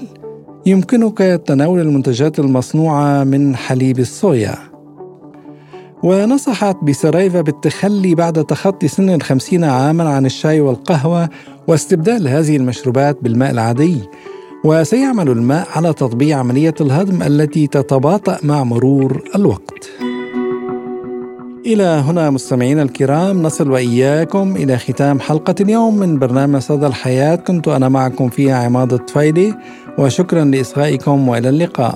يمكنك 0.66 1.18
تناول 1.46 1.80
المنتجات 1.80 2.40
المصنوعة 2.40 3.24
من 3.24 3.56
حليب 3.56 4.00
الصويا. 4.00 4.56
ونصحت 6.04 6.78
بسرايفا 6.84 7.42
بالتخلي 7.42 8.16
بعد 8.16 8.46
تخطي 8.46 8.88
سن 8.88 9.10
الخمسين 9.10 9.64
عاما 9.64 10.10
عن 10.10 10.26
الشاي 10.26 10.62
والقهوة 10.62 11.30
واستبدال 11.68 12.28
هذه 12.28 12.58
المشروبات 12.58 13.18
بالماء 13.22 13.52
العادي. 13.52 14.02
وسيعمل 14.64 15.30
الماء 15.30 15.68
على 15.76 15.94
تطبيع 15.94 16.38
عملية 16.38 16.76
الهضم 16.82 17.22
التي 17.22 17.68
تتباطأ 17.68 18.38
مع 18.44 18.64
مرور 18.64 19.24
الوقت. 19.36 19.90
إلى 21.68 21.84
هنا 21.84 22.30
مستمعينا 22.30 22.82
الكرام 22.84 23.44
نصل 23.44 23.72
وإياكم 23.72 24.56
إلى 24.56 24.78
ختام 24.78 25.20
حلقة 25.20 25.56
اليوم 25.62 25.98
من 25.98 26.20
برنامج 26.20 26.62
صدى 26.62 26.88
الحياة. 26.88 27.36
كنت 27.36 27.68
أنا 27.68 27.90
معكم 27.90 28.30
فيها 28.30 28.56
عماد 28.56 28.94
الطفيلي 28.94 29.54
وشكرا 29.98 30.46
لإصغائكم 30.46 31.28
وإلى 31.28 31.50
اللقاء. 31.50 31.96